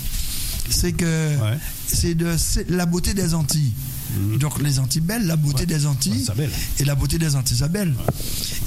c'est 0.70 0.92
que 0.94 1.06
Ouais. 1.06 1.58
c'est 1.88 2.16
de 2.16 2.36
c'est 2.38 2.70
la 2.70 2.86
beauté 2.86 3.14
des 3.14 3.34
Antilles. 3.34 3.72
Donc 4.40 4.62
les 4.62 4.80
Antilles 4.80 5.02
belles, 5.02 5.26
la 5.28 5.36
beauté 5.36 5.66
des 5.66 5.86
Antilles 5.86 6.26
Ouais, 6.38 6.50
et 6.80 6.86
la 6.86 6.96
beauté 6.96 7.18
des 7.18 7.36
Antilles 7.36 7.56
Isabelle. 7.58 7.94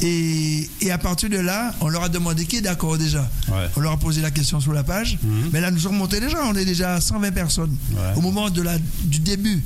Et, 0.01 0.69
et 0.81 0.91
à 0.91 0.99
partir 0.99 1.29
de 1.31 1.39
là, 1.39 1.75
on 1.81 1.89
leur 1.89 2.03
a 2.03 2.09
demandé 2.09 2.45
qui 2.45 2.57
est 2.57 2.61
d'accord 2.61 2.99
déjà. 2.99 3.29
On 3.77 3.81
leur 3.81 3.93
a 3.93 3.97
posé 3.97 4.21
la 4.21 4.31
question 4.31 4.61
sur 4.61 4.73
la 4.73 4.83
page. 4.85 5.19
Mais 5.53 5.61
là, 5.61 5.71
nous 5.71 5.79
sommes 5.81 5.97
montés 5.97 6.21
déjà. 6.21 6.39
On 6.45 6.55
est 6.55 6.65
déjà 6.65 6.95
à 6.95 7.01
120 7.01 7.33
personnes. 7.33 7.75
Au 8.17 8.21
moment 8.21 8.51
de 8.51 8.63
la, 8.63 8.77
du 9.05 9.19
début, 9.21 9.63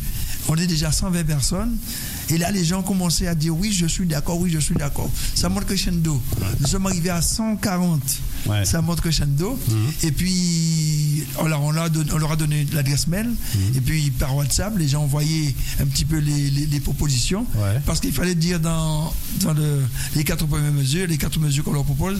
on 0.48 0.56
est 0.56 0.66
déjà 0.66 0.88
à 0.88 0.92
120 0.92 1.24
personnes. 1.24 1.76
Et 2.28 2.38
là, 2.38 2.50
les 2.50 2.64
gens 2.64 2.82
commençaient 2.82 3.26
à 3.28 3.34
dire 3.34 3.56
oui, 3.56 3.72
je 3.72 3.86
suis 3.86 4.06
d'accord, 4.06 4.38
oui, 4.40 4.50
je 4.50 4.58
suis 4.58 4.74
d'accord. 4.74 5.10
Ça 5.34 5.48
monte 5.48 5.64
crescendo. 5.66 6.20
Nous 6.60 6.66
sommes 6.66 6.86
arrivés 6.86 7.10
à 7.10 7.22
140. 7.22 8.00
Ouais. 8.48 8.64
Ça 8.64 8.80
monte 8.82 9.00
crescendo. 9.00 9.58
Et 10.02 10.12
puis, 10.12 11.24
on 11.40 11.46
leur, 11.46 11.62
a 11.82 11.88
donné, 11.88 12.10
on 12.12 12.18
leur 12.18 12.32
a 12.32 12.36
donné 12.36 12.66
l'adresse 12.72 13.06
mail. 13.06 13.28
Et 13.74 13.80
puis, 13.80 14.10
par 14.10 14.34
WhatsApp, 14.36 14.74
les 14.78 14.88
gens 14.88 15.02
envoyaient 15.02 15.54
un 15.80 15.86
petit 15.86 16.04
peu 16.04 16.18
les, 16.18 16.50
les- 16.50 16.66
les 16.66 16.80
propositions. 16.80 17.46
Ouais. 17.56 17.80
Parce 17.86 18.00
qu'il 18.00 18.12
fallait 18.12 18.34
dire 18.34 18.60
dans, 18.60 19.12
dans 19.40 19.52
le- 19.54 19.82
les 20.14 20.24
quatre 20.24 20.46
premières 20.46 20.72
mesures, 20.72 21.06
les 21.06 21.18
quatre 21.18 21.38
mesures 21.38 21.64
qu'on 21.64 21.72
leur 21.72 21.84
propose, 21.84 22.18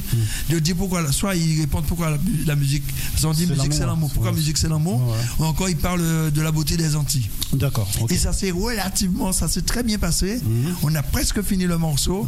de 0.50 0.58
dire 0.58 0.76
pourquoi, 0.76 1.10
soit 1.12 1.34
ils 1.36 1.60
répondent 1.60 1.84
pourquoi 1.86 2.10
la, 2.10 2.18
la 2.46 2.56
musique, 2.56 2.84
parce 3.12 3.22
qu'on 3.24 3.32
dit 3.32 3.46
musique 3.46 3.72
c'est 3.72 3.86
l'amour. 3.86 4.10
pourquoi 4.12 4.30
Ouais. 4.32 4.36
musique 4.36 4.58
c'est 4.58 4.68
l'amour, 4.68 5.14
ou 5.38 5.44
encore 5.44 5.68
ils 5.68 5.76
parlent 5.76 6.30
de 6.32 6.40
la 6.40 6.52
beauté 6.52 6.76
des 6.76 6.96
Antilles. 6.96 7.28
D'accord. 7.52 7.88
Et 8.10 8.16
ça 8.18 8.32
s'est 8.32 8.50
relativement, 8.50 9.32
ça 9.32 9.48
s'est 9.48 9.62
très 9.62 9.82
bien 9.82 9.98
passé. 9.98 10.40
On 10.82 10.94
a 10.94 11.02
presque 11.02 11.42
fini 11.42 11.64
le 11.64 11.78
morceau. 11.78 12.26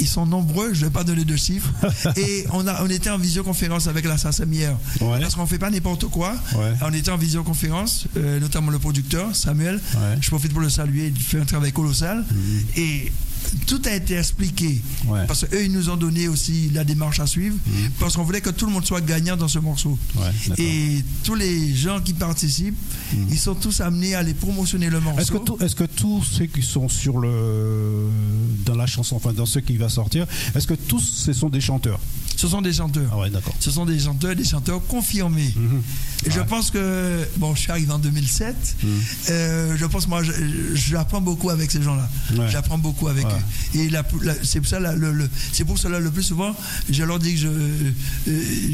Ils 0.00 0.08
sont 0.08 0.26
nombreux, 0.26 0.72
je 0.74 0.80
ne 0.80 0.84
vais 0.86 0.90
pas 0.92 1.04
donner 1.04 1.24
de 1.24 1.36
chiffres. 1.36 1.70
et 2.16 2.44
on, 2.52 2.66
a, 2.66 2.82
on 2.84 2.88
était 2.90 3.10
en 3.10 3.18
visioconférence 3.36 3.86
avec 3.86 4.06
la 4.06 4.16
hier. 4.50 4.76
Ouais. 5.00 5.20
Parce 5.20 5.34
qu'on 5.34 5.42
ne 5.42 5.46
fait 5.46 5.58
pas 5.58 5.70
n'importe 5.70 6.06
quoi. 6.06 6.34
Ouais. 6.54 6.72
On 6.80 6.92
était 6.92 7.10
en 7.10 7.18
visioconférence, 7.18 8.06
euh, 8.16 8.40
notamment 8.40 8.70
le 8.70 8.78
producteur, 8.78 9.36
Samuel. 9.36 9.74
Ouais. 9.74 10.16
Je 10.20 10.28
profite 10.30 10.52
pour 10.52 10.62
le 10.62 10.70
saluer, 10.70 11.12
il 11.14 11.20
fait 11.20 11.40
un 11.40 11.44
travail 11.44 11.72
colossal. 11.72 12.24
Et 12.76 13.12
tout 13.66 13.80
a 13.86 13.92
été 13.94 14.14
expliqué. 14.16 14.80
Ouais. 15.06 15.26
Parce 15.26 15.44
qu'eux, 15.46 15.64
ils 15.64 15.72
nous 15.72 15.88
ont 15.90 15.96
donné 15.96 16.28
aussi 16.28 16.70
la 16.72 16.84
démarche 16.84 17.20
à 17.20 17.26
suivre. 17.26 17.56
Parce 17.98 18.16
qu'on 18.16 18.24
voulait 18.24 18.40
que 18.40 18.50
tout 18.50 18.66
le 18.66 18.72
monde 18.72 18.84
soit 18.86 19.00
gagnant 19.00 19.36
dans 19.36 19.48
ce 19.48 19.58
morceau. 19.58 19.98
Ouais, 20.16 20.54
et 20.58 21.04
tous 21.24 21.34
les 21.34 21.74
gens 21.74 22.00
qui 22.00 22.12
participent, 22.14 22.76
ils 23.30 23.38
sont 23.38 23.54
tous 23.54 23.80
amenés 23.80 24.14
à 24.14 24.20
aller 24.20 24.34
promotionner 24.34 24.90
le 24.90 25.00
morceau. 25.00 25.20
Est-ce 25.20 25.32
que, 25.32 25.38
tout- 25.38 25.58
est-ce 25.60 25.74
que 25.74 25.84
tous 25.84 26.22
ceux 26.24 26.46
qui 26.46 26.62
sont 26.62 26.88
sur 26.88 27.18
le 27.18 28.08
dans 28.64 28.74
la 28.74 28.86
chanson, 28.86 29.16
enfin 29.16 29.32
dans 29.32 29.46
ceux 29.46 29.60
qui 29.60 29.76
va 29.76 29.88
sortir, 29.88 30.26
est-ce 30.54 30.66
que 30.66 30.74
tous 30.74 31.00
ce 31.00 31.32
sont 31.32 31.48
des 31.48 31.60
chanteurs? 31.60 32.00
Ce 32.36 32.48
sont 32.48 32.60
des 32.60 32.72
chanteurs. 32.74 33.08
Ah 33.12 33.18
ouais, 33.18 33.30
d'accord. 33.30 33.54
Ce 33.60 33.70
sont 33.70 33.86
des 33.86 33.98
chanteurs, 33.98 34.36
des 34.36 34.44
chanteurs 34.44 34.84
confirmés. 34.86 35.54
Et 36.26 36.30
je 36.30 36.40
Ouais. 36.40 36.44
pense 36.46 36.70
que, 36.70 37.26
bon, 37.38 37.54
je 37.54 37.60
suis 37.62 37.70
arrivé 37.70 37.90
en 37.92 37.98
2007. 37.98 38.76
euh, 39.30 39.74
je 39.78 39.86
pense, 39.86 40.06
moi, 40.06 40.22
j'apprends 40.74 41.20
beaucoup 41.22 41.48
avec 41.50 41.70
ces 41.70 41.82
gens-là. 41.82 42.08
Ouais. 42.36 42.50
J'apprends 42.50 42.76
beaucoup 42.78 43.08
avec 43.08 43.24
Ouais. 43.26 43.32
Et 43.74 43.88
la- 43.90 44.04
la- 44.22 44.34
c'est 44.42 44.60
pour 44.60 44.68
ça, 44.68 44.80
la- 44.80 44.94
le, 44.94 45.28
pour 45.66 45.78
cela 45.78 45.98
le 46.00 46.10
plus 46.10 46.22
souvent, 46.22 46.54
je 46.88 47.02
leur 47.04 47.18
dis 47.18 47.34
que 47.34 47.40
je, 47.40 47.48
euh, 47.48 47.92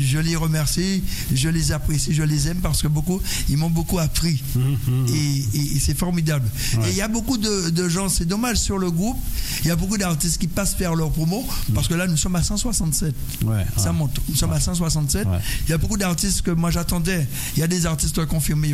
je 0.01 0.19
les 0.19 0.37
remercie, 0.37 1.03
je 1.33 1.49
les 1.49 1.73
apprécie, 1.73 2.13
je 2.15 2.23
les 2.23 2.49
aime 2.49 2.59
parce 2.59 2.83
que 2.83 2.89
beaucoup, 2.89 3.21
ils 3.49 3.57
m'ont 3.57 3.71
beaucoup 3.71 3.99
appris. 3.99 4.43
Et, 5.09 5.59
et- 5.59 5.77
et 5.77 5.81
c'est 5.81 5.97
formidable. 5.97 6.49
Ouais. 6.79 6.89
Et 6.89 6.91
il 6.91 6.97
y 6.97 7.01
a 7.01 7.09
beaucoup 7.09 7.39
de, 7.39 7.71
de 7.71 7.89
gens, 7.89 8.09
c'est 8.09 8.25
dommage 8.27 8.59
sur 8.59 8.79
le 8.79 8.91
groupe, 8.91 9.19
il 9.65 9.69
y 9.69 9.71
a 9.71 9.77
beaucoup 9.77 9.97
d'artistes 9.99 10.39
qui 10.39 10.47
passent 10.49 10.75
faire 10.75 10.95
leur 10.95 11.11
promo 11.11 11.47
parce 11.75 11.89
que 11.89 11.95
là, 11.95 12.07
nous 12.07 12.17
sommes 12.17 12.37
à 12.37 12.43
167. 12.43 13.15
Ouais. 13.45 13.65
Ça 13.77 13.87
ah. 13.89 13.93
monte. 13.93 14.19
Nous 14.29 14.37
sommes 14.37 14.53
à 14.53 14.61
167. 14.61 15.27
Ouais. 15.27 15.39
Il 15.67 15.71
y 15.71 15.73
a 15.73 15.79
beaucoup 15.79 15.97
d'artistes 15.97 16.43
que 16.43 16.51
moi 16.51 16.71
j'attendais. 16.71 17.27
Il 17.57 17.61
y 17.61 17.63
a 17.63 17.67
des 17.67 17.87
artistes 17.87 18.25
confirmés. 18.27 18.69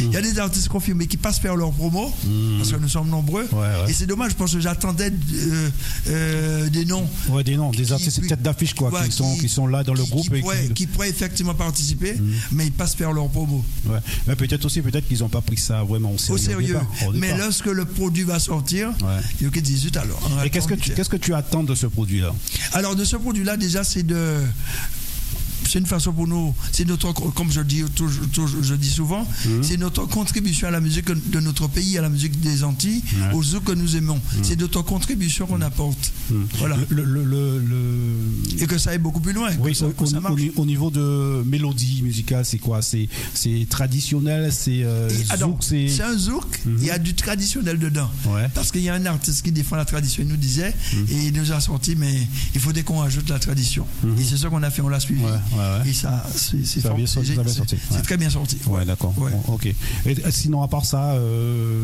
Il 0.00 0.12
y 0.12 0.16
a 0.16 0.20
des 0.20 0.38
artistes 0.38 0.68
confirmés 0.68 1.06
qui 1.06 1.16
passent 1.16 1.38
faire 1.38 1.56
leur 1.56 1.72
promo 1.72 2.12
parce 2.58 2.70
que 2.72 2.76
nous 2.76 2.88
sommes 2.88 3.08
nombreux. 3.08 3.48
Ouais, 3.52 3.58
ouais. 3.58 3.90
Et 3.90 3.92
c'est 3.92 4.06
dommage 4.06 4.34
parce 4.34 4.52
que 4.52 4.60
j'attendais 4.60 5.07
euh, 5.34 5.70
euh, 6.08 6.68
des 6.68 6.84
noms. 6.84 7.08
Ouais, 7.28 7.44
des 7.44 7.56
noms, 7.56 7.70
des 7.70 7.92
artistes 7.92 8.20
qui- 8.20 8.26
tête 8.28 8.42
d'affiche 8.42 8.74
quoi, 8.74 8.90
ouais, 8.90 9.06
qui 9.08 9.12
sont 9.14 9.36
qui 9.36 9.48
sont 9.48 9.66
là 9.66 9.82
dans 9.84 9.94
le 9.94 10.02
qui- 10.02 10.10
groupe 10.10 10.28
qui 10.28 10.36
et 10.36 10.40
pourraient, 10.40 10.68
qui, 10.74 10.86
pourraient 10.86 11.10
effectivement 11.10 11.54
participer, 11.54 12.16
mais 12.52 12.66
ils 12.66 12.72
passent 12.72 12.94
faire 12.94 13.12
leur 13.12 13.28
promo 13.28 13.64
ouais. 13.86 13.98
Mais 14.26 14.36
peut-être 14.36 14.64
aussi 14.64 14.80
peut-être 14.82 15.06
qu'ils 15.08 15.20
n'ont 15.20 15.28
pas 15.28 15.40
pris 15.40 15.56
ça 15.58 15.82
vraiment 15.82 16.12
au 16.12 16.18
sérieux. 16.18 16.34
au 16.34 16.38
sérieux. 16.38 16.66
départ, 16.68 16.86
au 17.08 17.12
mais 17.12 17.36
lorsque 17.36 17.66
le 17.66 17.84
produit 17.84 18.24
va 18.24 18.38
sortir, 18.38 18.90
il 19.40 19.44
y 19.44 19.46
a 19.46 19.50
que 19.50 19.60
18 19.60 19.96
alors. 19.96 20.20
Et 20.44 20.50
qu'est-ce 20.50 20.68
que 20.68 20.74
tu 20.74 20.92
qu'est-ce 20.92 21.08
que 21.10 21.16
tu 21.16 21.34
attends 21.34 21.62
de 21.64 21.74
ce 21.74 21.86
produit 21.86 22.20
là 22.20 22.34
Alors 22.72 22.94
de 22.96 23.04
ce 23.04 23.16
produit-là, 23.16 23.56
déjà, 23.56 23.84
c'est 23.84 24.02
de 24.02 24.36
c'est 25.68 25.78
une 25.78 25.86
façon 25.86 26.12
pour 26.12 26.26
nous, 26.26 26.54
c'est 26.72 26.86
notre, 26.86 27.12
comme 27.12 27.50
je 27.52 27.60
dis, 27.60 27.82
toujours- 27.94 28.26
toujours- 28.32 28.62
je 28.62 28.74
dis 28.74 28.88
souvent, 28.90 29.26
Mhm. 29.46 29.62
c'est 29.62 29.76
notre 29.76 30.06
contribution 30.06 30.68
à 30.68 30.70
la 30.70 30.80
musique 30.80 31.06
de 31.30 31.40
notre 31.40 31.68
pays, 31.68 31.96
à 31.98 32.02
la 32.02 32.08
musique 32.08 32.40
des 32.40 32.64
Antilles. 32.64 33.02
Mhm. 33.12 33.34
aux 33.34 33.42
zouk 33.42 33.64
que 33.64 33.72
nous 33.72 33.96
aimons. 33.96 34.18
C'est 34.42 34.58
notre 34.58 34.82
contribution 34.82 35.46
qu'on 35.46 35.60
apporte. 35.60 36.12
Voilà. 36.58 36.76
Le, 36.88 37.04
le, 37.04 37.24
le, 37.24 38.62
Et 38.62 38.66
que 38.66 38.78
ça 38.78 38.90
aille 38.90 38.98
beaucoup 38.98 39.20
plus 39.20 39.32
loin, 39.32 39.50
Oui, 39.60 39.74
ça, 39.74 39.86
au, 39.86 40.06
ça 40.06 40.18
au- 40.18 40.20
marche. 40.20 40.40
au 40.56 40.64
niveau 40.66 40.90
de 40.90 41.42
mélodie 41.44 42.02
musicale, 42.02 42.44
c'est 42.44 42.58
quoi? 42.58 42.80
C'est 42.82 43.08
c'est 43.34 43.66
traditionnel, 43.68 44.52
c'est 44.52 44.82
euh, 44.84 45.08
zouk, 45.38 45.58
c'est 45.62 45.88
c'est 45.88 46.02
un 46.02 46.16
zouk, 46.16 46.60
il 46.66 46.84
y 46.84 46.90
a 46.90 46.98
du 46.98 47.14
traditionnel 47.14 47.78
dedans. 47.78 48.10
Ouais. 48.26 48.48
Parce 48.54 48.70
qu'il 48.72 48.82
y 48.82 48.88
a 48.88 48.94
un 48.94 49.06
artiste 49.06 49.42
qui 49.44 49.52
défend 49.52 49.76
la 49.76 49.84
tradition, 49.84 50.22
il 50.22 50.28
nous 50.28 50.36
disait, 50.36 50.74
et 51.10 51.26
il 51.26 51.32
nous 51.32 51.52
a 51.52 51.60
sorti, 51.60 51.94
mais 51.96 52.14
il 52.54 52.60
faudrait 52.60 52.82
qu'on 52.82 53.02
ajoute 53.02 53.28
la 53.28 53.38
tradition. 53.38 53.86
Et 54.18 54.24
c'est 54.24 54.36
ce 54.36 54.46
qu'on 54.46 54.62
a 54.62 54.70
fait, 54.70 54.82
on 54.82 54.88
l'a 54.88 55.00
suivi. 55.00 55.20
Mhm. 55.22 55.26
Ouais, 55.26 55.57
Et 55.86 55.92
ça, 55.92 56.24
c'est 56.34 56.64
c'est 56.66 56.80
bien 56.80 57.06
fort- 57.06 57.08
sorti, 57.08 57.28
c'est- 57.28 57.34
ça 57.34 57.40
a 57.40 57.44
bien 57.44 57.52
sorti, 57.52 57.76
c'est 57.90 57.96
ouais. 57.96 58.02
très 58.02 58.16
bien 58.16 58.30
sorti. 58.30 58.58
Ouais, 58.66 58.84
d'accord. 58.84 59.14
Ouais. 59.18 59.30
Bon, 59.46 59.54
ok. 59.54 59.66
Et, 59.66 60.16
sinon, 60.30 60.62
à 60.62 60.68
part 60.68 60.84
ça, 60.84 61.12
euh, 61.12 61.82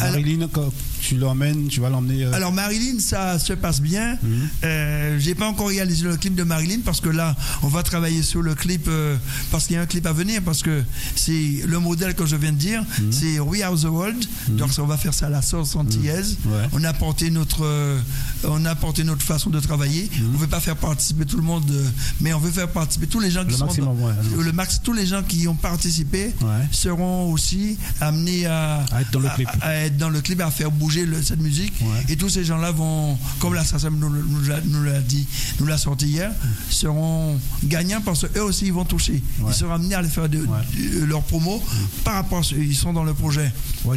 Alors- 0.00 0.12
Marilyn, 0.18 0.48
quand 0.50 0.72
tu 1.00 1.16
l'emmènes, 1.16 1.68
tu 1.68 1.80
vas 1.80 1.90
l'emmener. 1.90 2.24
euh, 2.24 2.32
Alors 2.32 2.52
Marilyn, 2.52 2.98
ça 3.00 3.38
se 3.38 3.52
passe 3.52 3.80
bien. 3.80 4.16
Mhm. 4.22 4.48
Euh, 4.64 5.18
J'ai 5.18 5.34
pas 5.34 5.46
encore 5.48 5.68
réalisé 5.68 6.04
le 6.04 6.16
clip 6.16 6.34
de 6.34 6.42
Marilyn 6.42 6.80
parce 6.84 7.00
que 7.00 7.08
là, 7.08 7.36
on 7.62 7.68
va 7.68 7.82
travailler 7.82 8.22
sur 8.22 8.42
le 8.42 8.54
clip 8.54 8.86
euh, 8.88 9.16
parce 9.50 9.66
qu'il 9.66 9.76
y 9.76 9.78
a 9.78 9.82
un 9.82 9.86
clip 9.86 10.06
à 10.06 10.12
venir 10.12 10.40
parce 10.44 10.62
que 10.62 10.82
c'est 11.14 11.62
le 11.66 11.78
modèle 11.78 12.14
que 12.14 12.26
je 12.26 12.36
viens 12.36 12.52
de 12.52 12.56
dire, 12.56 12.82
Mhm. 13.00 13.12
c'est 13.12 13.40
We 13.40 13.62
Are 13.62 13.74
the 13.78 13.84
World. 13.84 14.24
Donc 14.50 14.70
on 14.78 14.86
va 14.86 14.96
faire 14.96 15.14
ça 15.14 15.26
à 15.26 15.30
la 15.30 15.42
sauce 15.42 15.76
antillaise. 15.76 16.36
Mhm. 16.44 16.52
Ouais. 16.52 16.58
On 16.72 16.84
a 16.84 16.88
apporté 16.88 17.30
notre, 17.30 17.64
euh, 17.64 17.98
on 18.44 18.64
a 18.64 18.70
apporté 18.70 19.04
notre 19.04 19.22
façon 19.22 19.50
de 19.50 19.60
travailler. 19.60 20.10
On 20.34 20.38
veut 20.38 20.46
pas 20.46 20.60
faire 20.60 20.76
participer 20.76 21.24
tout 21.26 21.36
le 21.36 21.42
monde, 21.42 21.68
euh, 21.70 21.88
mais 22.20 22.32
on 22.32 22.38
veut 22.40 22.50
faire 22.50 22.68
participer 22.68 23.06
tous 23.12 23.20
les 23.20 23.30
gens 23.30 23.44
qui 23.44 23.50
Le 23.50 23.56
sont 23.58 23.66
maximum, 23.66 23.96
dans- 23.96 24.06
ouais. 24.06 24.42
le 24.42 24.52
max, 24.52 24.80
tous 24.82 24.94
les 24.94 25.04
gens 25.06 25.22
qui 25.22 25.46
ont 25.46 25.54
participé 25.54 26.32
Ouais. 26.40 26.48
seront 26.72 27.30
aussi 27.30 27.76
amenés 28.00 28.46
à, 28.46 28.84
À 28.90 29.02
être 29.02 29.10
dans 29.12 29.20
le 29.20 29.28
clip. 29.36 29.48
à- 29.60 29.66
à 29.66 29.74
être 29.74 29.96
dans 29.98 30.08
le 30.08 30.20
clip, 30.22 30.40
à 30.40 30.50
faire 30.50 30.70
bouger 30.70 31.04
le- 31.04 31.22
cette 31.22 31.40
musique. 31.40 31.74
Ouais. 31.82 32.04
Et 32.08 32.16
tous 32.16 32.30
ces 32.30 32.42
gens-là 32.44 32.72
vont, 32.72 33.18
comme 33.38 33.52
la 33.54 33.64
SACEM 33.64 33.98
nous, 33.98 34.08
nous 34.08 34.82
l'a- 34.84 35.00
dit, 35.00 35.26
nous 35.60 35.66
l'a 35.66 35.76
sorti 35.78 36.06
hier, 36.06 36.32
seront 36.70 37.38
gagnants 37.64 38.00
parce 38.00 38.26
qu'eux 38.26 38.42
aussi 38.42 38.66
ils 38.66 38.72
vont 38.72 38.84
toucher. 38.86 39.22
Ils 39.46 39.52
seront 39.54 39.74
amenés 39.74 39.94
à 39.94 40.02
faire 40.04 40.28
de, 40.28 40.38
de- 40.38 41.04
leur 41.04 41.22
promo 41.22 41.62
par 42.04 42.14
rapport 42.14 42.38
à 42.38 42.42
ce 42.42 42.54
ils 42.54 42.74
sont 42.76 42.92
dans 42.94 43.04
le 43.04 43.12
projet. 43.14 43.52
On, 43.84 43.94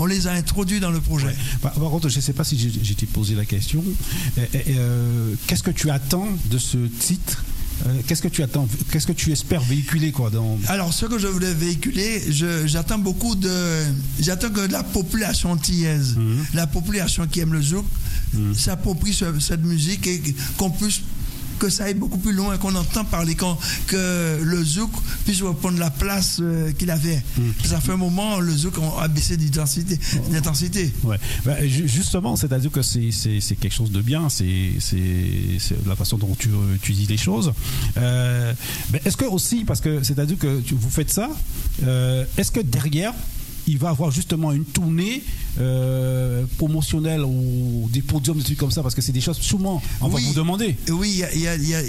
on 0.00 0.06
les 0.06 0.26
a 0.26 0.32
introduits 0.32 0.80
dans 0.80 0.90
le 0.90 1.00
projet. 1.00 1.34
Par, 1.62 1.72
par 1.72 1.90
contre, 1.90 2.08
je 2.08 2.16
ne 2.16 2.22
sais 2.22 2.32
pas 2.32 2.44
si 2.44 2.58
j'ai 2.82 2.94
t'ai 2.94 3.06
posé 3.06 3.34
la 3.36 3.44
question. 3.44 3.84
Euh, 4.38 4.44
euh, 4.68 5.34
Qu'est-ce 5.46 5.62
que 5.62 5.70
tu 5.70 5.90
attends 5.90 6.28
de 6.50 6.58
ce 6.58 6.78
titre 6.98 7.44
Qu'est-ce 8.06 8.22
que 8.22 8.28
tu 8.28 8.42
attends 8.42 8.66
Qu'est-ce 8.90 9.06
que 9.06 9.12
tu 9.12 9.30
espères 9.32 9.60
véhiculer 9.62 10.10
quoi 10.12 10.30
dans 10.30 10.58
Alors, 10.68 10.92
ce 10.92 11.06
que 11.06 11.18
je 11.18 11.26
voulais 11.28 11.54
véhiculer, 11.54 12.22
j'attends 12.66 12.98
beaucoup 12.98 13.34
de. 13.34 13.50
J'attends 14.20 14.50
que 14.50 14.60
la 14.70 14.82
population 14.82 15.52
antillaise, 15.52 16.16
Mhm. 16.16 16.44
la 16.54 16.66
population 16.66 17.26
qui 17.26 17.40
aime 17.40 17.52
le 17.52 17.62
zouk, 17.62 17.86
s'approprie 18.56 19.14
ce- 19.14 19.38
cette 19.40 19.62
musique 19.64 20.06
et 20.06 20.22
qu'on 20.56 20.70
puisse 20.70 21.00
que 21.58 21.68
ça 21.68 21.84
aille 21.84 21.94
beaucoup 21.94 22.18
plus 22.18 22.32
loin, 22.32 22.56
qu'on 22.58 22.74
entend 22.74 23.04
parler, 23.04 23.34
qu'on- 23.34 23.56
que 23.86 24.38
le 24.42 24.64
zouk 24.64 24.90
puisse 25.24 25.42
reprendre 25.42 25.78
la 25.78 25.90
place 25.90 26.38
euh, 26.40 26.72
qu'il 26.72 26.90
avait. 26.90 27.22
Ça 27.64 27.80
fait 27.80 27.92
un 27.92 27.96
moment, 27.96 28.40
le 28.40 28.52
zouk 28.56 28.74
a 28.98 29.08
baissé 29.08 29.36
d'intensité. 29.36 29.98
d'intensité. 30.30 30.92
Ouais. 31.04 31.16
Bah, 31.44 31.66
ju- 31.66 31.88
justement, 31.88 32.36
c'est-à-dire 32.36 32.70
que 32.70 32.82
c'est 32.82 33.10
c'est- 33.12 33.40
c'est 33.40 33.56
quelque 33.56 33.74
chose 33.74 33.90
de 33.90 34.00
bien, 34.02 34.28
c'est 34.28 34.72
c'est- 34.80 35.58
c'est 35.58 35.86
la 35.86 35.96
façon 35.96 36.18
dont 36.18 36.34
tu, 36.38 36.48
euh, 36.48 36.76
tu 36.82 36.92
dis 36.92 37.06
les 37.06 37.16
choses. 37.16 37.52
Euh, 37.96 38.52
est-ce 39.04 39.16
que 39.16 39.24
aussi, 39.24 39.64
parce 39.64 39.80
que 39.80 40.02
c'est-à-dire 40.02 40.38
que 40.38 40.60
tu- 40.60 40.74
vous 40.74 40.90
faites 40.90 41.10
ça, 41.10 41.28
euh, 41.84 42.24
est-ce 42.36 42.50
que 42.52 42.60
derrière, 42.60 43.12
il 43.68 43.78
va 43.78 43.90
avoir 43.90 44.10
justement 44.10 44.50
une 44.52 44.64
tournée 44.64 45.22
euh, 45.60 46.44
promotionnelle 46.56 47.22
ou 47.24 47.88
des 47.92 48.02
podiums, 48.02 48.38
des 48.38 48.44
trucs 48.44 48.58
comme 48.58 48.70
ça, 48.70 48.82
parce 48.82 48.94
que 48.94 49.02
c'est 49.02 49.12
des 49.12 49.20
choses 49.20 49.38
souvent 49.38 49.80
on 50.00 50.08
va 50.08 50.18
vous 50.20 50.34
demander. 50.34 50.76
Oui, 50.90 51.22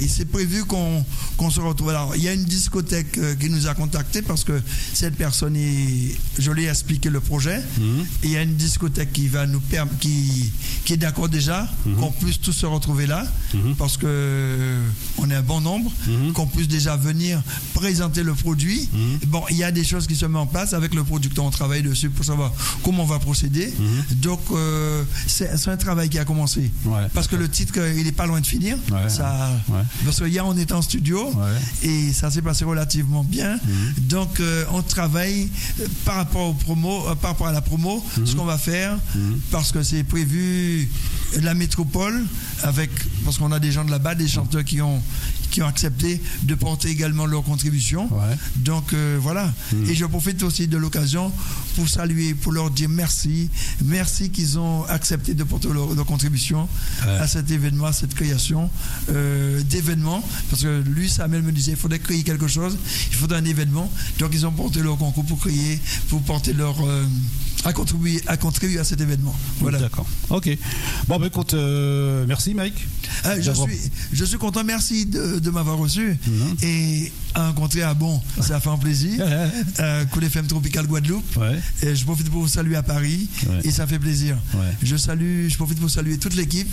c'est 0.08 0.26
prévu 0.30 0.66
qu'on 0.66 1.50
se 1.50 1.60
retrouve. 1.60 1.90
Alors, 1.90 2.16
il 2.16 2.24
y 2.24 2.28
a 2.28 2.34
une 2.34 2.44
discothèque 2.44 3.18
euh, 3.18 3.36
qui 3.36 3.50
nous 3.50 3.68
a 3.68 3.74
contactés 3.74 4.22
parce 4.22 4.44
que 4.44 4.62
cette 4.94 5.16
personne, 5.16 5.56
est, 5.56 6.16
je 6.38 6.52
lui 6.52 6.66
ai 6.66 6.70
expliqué 6.70 7.10
le 7.10 7.20
projet. 7.22 7.60
Mhm. 7.80 8.06
Et 8.24 8.28
il 8.28 8.32
y 8.32 8.38
a 8.38 8.42
une 8.44 8.56
discothèque 8.56 9.14
qui 9.14 9.28
va 9.28 9.46
nous 9.48 9.60
perm- 9.62 9.88
qui, 10.00 10.52
qui 10.86 10.94
est 10.94 10.98
d'accord 10.98 11.30
déjà 11.30 11.70
qu'on 12.00 12.12
puisse 12.12 12.40
tous 12.42 12.52
se 12.54 12.66
retrouver 12.66 13.08
là 13.08 13.26
Mhm. 13.54 13.76
parce 13.76 13.98
que 13.98 14.06
euh, 14.08 14.82
on 15.18 15.30
est 15.32 15.36
un 15.36 15.42
bon 15.42 15.62
nombre, 15.62 15.92
Mhm. 16.08 16.34
qu'on 16.34 16.48
puisse 16.48 16.68
déjà 16.68 16.96
venir 16.98 17.42
présenter 17.74 18.24
le 18.24 18.34
produit. 18.34 18.88
Mhm. 18.94 19.20
Bon, 19.28 19.44
il 19.50 19.58
y 19.58 19.64
a 19.64 19.72
des 19.72 19.84
choses 19.84 20.06
qui 20.08 20.16
se 20.16 20.26
mettent 20.26 20.38
en 20.38 20.46
place 20.48 20.74
avec 20.74 20.94
le 20.94 21.04
producteur. 21.04 21.46
On 21.46 21.50
travaille 21.52 21.69
dessus 21.78 22.10
pour 22.10 22.26
savoir 22.26 22.52
comment 22.84 23.04
on 23.04 23.06
va 23.06 23.20
procéder. 23.20 23.74
Donc, 24.18 24.40
euh, 24.52 25.04
c'est 25.28 25.68
un 25.68 25.78
travail 25.78 26.10
qui 26.10 26.20
a 26.20 26.26
commencé. 26.26 26.72
Ouais. 26.86 27.08
Parce 27.14 27.28
que 27.28 27.36
le 27.36 27.48
titre, 27.50 27.74
euh, 27.78 27.94
il 27.98 28.04
n'est 28.06 28.12
pas 28.12 28.26
loin 28.26 28.42
de 28.42 28.46
finir. 28.48 28.78
Ouais. 28.92 29.10
Ça, 29.10 29.50
Ouais. 29.70 29.82
Parce 30.04 30.20
que 30.20 30.26
hier, 30.26 30.46
on 30.46 30.58
était 30.58 30.74
en 30.74 30.82
studio 30.82 31.32
et 31.84 32.12
ça 32.14 32.32
s'est 32.32 32.42
passé 32.42 32.66
relativement 32.66 33.24
bien. 33.24 33.54
Mhm. 33.56 33.94
Donc, 34.08 34.40
euh, 34.40 34.66
on 34.72 34.82
travaille 34.82 35.50
par 36.06 36.16
rapport 36.16 36.50
au 36.50 36.54
promo, 36.54 37.08
euh, 37.08 37.16
par 37.16 37.32
rapport 37.32 37.48
à 37.48 37.52
la 37.52 37.62
promo, 37.62 38.04
Mhm. 38.18 38.26
ce 38.26 38.36
qu'on 38.36 38.46
va 38.46 38.58
faire, 38.58 38.98
parce 39.52 39.72
que 39.72 39.84
c'est 39.84 40.04
prévu 40.04 40.90
la 41.42 41.54
métropole 41.54 42.26
avec, 42.64 42.90
parce 43.24 43.38
qu'on 43.38 43.52
a 43.52 43.60
des 43.60 43.72
gens 43.72 43.86
de 43.86 43.92
là-bas, 43.92 44.16
des 44.16 44.28
chanteurs 44.28 44.64
qui 44.64 44.82
ont 44.82 45.02
qui 45.52 45.64
ont 45.64 45.68
accepté 45.68 46.22
de 46.44 46.54
porter 46.54 46.90
également 46.90 47.26
leur 47.26 47.42
contribution. 47.44 48.04
Ouais. 48.14 48.36
Donc 48.58 48.94
euh, 48.94 49.18
voilà. 49.20 49.52
Et 49.88 49.96
je 49.96 50.06
profite 50.06 50.44
aussi 50.44 50.68
de 50.68 50.78
l'occasion 50.78 51.32
pour 51.76 51.88
saluer, 51.88 52.34
pour 52.34 52.52
leur 52.52 52.70
dire 52.72 52.90
merci. 52.90 53.50
Merci 53.86 54.30
qu'ils 54.30 54.58
ont 54.60 54.84
accepté 54.86 55.34
de 55.34 55.44
porter 55.44 55.70
leur, 55.74 55.94
leur 55.94 56.06
contribution 56.06 56.68
Ouais. 57.06 57.12
à 57.18 57.28
cet 57.28 57.50
événement, 57.52 57.86
à 57.86 57.94
cette 57.94 58.14
création 58.14 58.70
euh, 59.10 59.62
d'événements. 59.64 60.24
Parce 60.50 60.64
que 60.64 60.82
lui, 60.82 61.10
Samuel 61.10 61.42
me 61.44 61.52
disait, 61.52 61.72
il 61.72 61.78
faudrait 61.78 62.00
créer 62.00 62.24
quelque 62.24 62.48
chose, 62.48 62.78
il 63.12 63.16
faudrait 63.16 63.38
un 63.40 63.46
événement. 63.46 63.92
Donc 64.20 64.32
ils 64.34 64.46
ont 64.46 64.52
porté 64.52 64.82
leur 64.82 64.98
concours 64.98 65.26
pour 65.26 65.40
créer, 65.40 65.80
pour 66.10 66.22
porter 66.24 66.54
leur... 66.54 66.76
euh, 66.86 67.06
à, 67.66 67.74
contribuer, 67.74 68.22
à 68.28 68.38
contribuer 68.38 68.80
à 68.80 68.84
cet 68.84 69.02
événement. 69.02 69.36
Voilà. 69.60 69.80
D'accord. 69.80 70.08
Ok. 70.30 70.50
Bon, 71.08 71.20
ben 71.20 71.28
écoute, 71.28 71.54
euh, 71.54 72.26
merci 72.28 72.54
Mike. 72.54 72.88
Euh, 73.26 73.38
je, 73.42 73.52
suis, 73.52 73.92
je 74.14 74.26
suis 74.26 74.38
content, 74.38 74.64
merci 74.64 75.06
de, 75.06 75.40
de 75.40 75.50
m'avoir 75.50 75.78
reçu. 75.78 76.18
Mhm. 76.28 76.56
Et 76.64 77.12
à 77.36 77.48
rencontrer 77.48 77.84
à 77.84 77.94
Bon, 77.94 78.22
ça 78.42 78.60
fait 78.60 78.70
un 78.70 78.78
plaisir. 78.78 79.20
euh, 79.80 80.06
Cool 80.06 80.24
FM 80.26 80.48
Tropical 80.48 80.88
Guadeloupe. 80.88 81.36
Ouais. 81.38 81.60
Et 81.84 81.96
je 81.96 82.04
profite 82.06 82.30
pour 82.30 82.42
vous 82.42 82.48
saluer 82.48 82.76
à 82.76 82.84
Paris 82.84 83.28
Ouais. 83.48 83.60
et 83.64 83.72
ça 83.72 83.86
fait 83.88 84.00
plaisir. 84.00 84.38
Ouais. 84.54 84.62
Je 84.84 84.96
salue, 84.96 85.48
je 85.50 85.56
profite 85.58 85.80
pour 85.80 85.90
saluer 85.90 86.18
toute 86.18 86.36
l'équipe. 86.36 86.70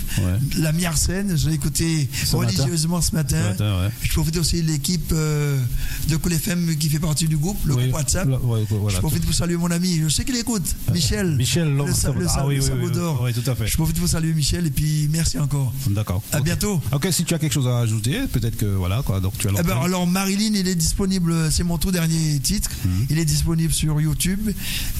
La 0.57 0.71
Miarsen, 0.71 1.35
je 1.37 1.49
l'ai 1.49 1.55
écouté 1.55 2.09
Ce 2.25 2.35
religieusement 2.35 3.01
ce 3.01 3.13
matin. 3.15 3.37
Ce 3.57 3.63
matin. 3.63 3.91
Je 4.01 4.11
profite 4.13 4.37
aussi 4.37 4.61
de 4.61 4.67
l'équipe 4.67 5.11
euh, 5.13 5.59
de 6.07 6.15
Cool 6.17 6.33
FM 6.33 6.75
qui 6.77 6.89
fait 6.89 6.99
partie 6.99 7.27
du 7.27 7.37
groupe, 7.37 7.57
le 7.65 7.75
Oui, 7.75 7.83
groupe 7.83 7.95
WhatsApp. 7.95 8.27
ouais, 8.27 8.63
voilà, 8.69 8.95
je 8.95 8.99
profite 9.01 9.25
pour 9.25 9.33
saluer 9.33 9.57
mon 9.57 9.69
ami, 9.71 9.99
je 10.03 10.09
sais 10.09 10.23
qu'il 10.25 10.35
écoute, 10.37 10.65
Michel. 10.93 11.35
Michel, 11.35 11.69
l'homme 11.75 11.87
le, 11.87 11.93
sa- 11.93 12.11
le, 12.11 12.25
ah 12.29 12.45
oui, 12.47 12.55
le 12.57 12.61
oui, 12.61 12.91
oui, 13.21 13.33
tout 13.33 13.49
à 13.49 13.55
fait. 13.55 13.67
Je 13.67 13.75
profite 13.75 13.97
pour 13.99 14.07
saluer 14.07 14.33
Michel 14.33 14.65
et 14.65 14.71
puis 14.71 15.07
merci 15.11 15.37
encore. 15.39 15.73
D'accord. 15.89 16.21
À 16.33 16.39
Ok. 16.39 16.43
bientôt. 16.43 16.81
Ok, 16.91 17.07
si 17.11 17.23
tu 17.23 17.33
as 17.33 17.39
quelque 17.39 17.53
chose 17.53 17.67
à 17.67 17.79
ajouter, 17.79 18.19
peut-être 18.31 18.57
que 18.57 18.65
voilà 18.65 19.01
quoi. 19.05 19.19
Donc 19.19 19.33
tu 19.37 19.47
as 19.47 19.51
Eh 19.59 19.63
ben, 19.63 19.77
alors 19.81 20.05
Marilyn, 20.05 20.53
il 20.55 20.67
est 20.67 20.75
disponible, 20.75 21.49
c'est 21.51 21.63
mon 21.63 21.77
tout 21.77 21.91
dernier 21.91 22.37
titre. 22.39 22.69
Mhm. 22.85 23.05
Il 23.09 23.17
est 23.19 23.25
disponible 23.25 23.71
sur 23.73 23.99
YouTube. 24.01 24.51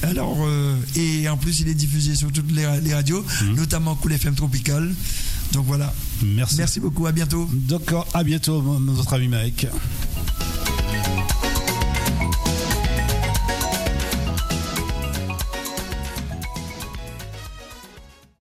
Alors 0.04 0.38
euh, 0.46 0.76
et 0.96 1.28
en 1.28 1.38
plus 1.38 1.60
il 1.60 1.68
est 1.68 1.74
diffusé 1.74 2.16
sur 2.16 2.32
toutes 2.32 2.52
les, 2.52 2.66
ra- 2.66 2.80
les 2.80 2.94
radios, 2.94 3.26
notamment 3.56 3.96
Cool 3.96 4.13
FM 4.13 4.36
Tropical. 4.36 4.94
Donc 5.54 5.66
voilà. 5.66 5.94
Merci. 6.24 6.56
Merci 6.58 6.80
beaucoup. 6.80 7.08
À 7.08 7.12
bientôt. 7.12 7.50
D'accord. 7.54 8.08
À 8.13 8.24
bientôt, 8.24 8.62
notre 8.80 9.13
ami 9.13 9.28
Mike. 9.28 9.68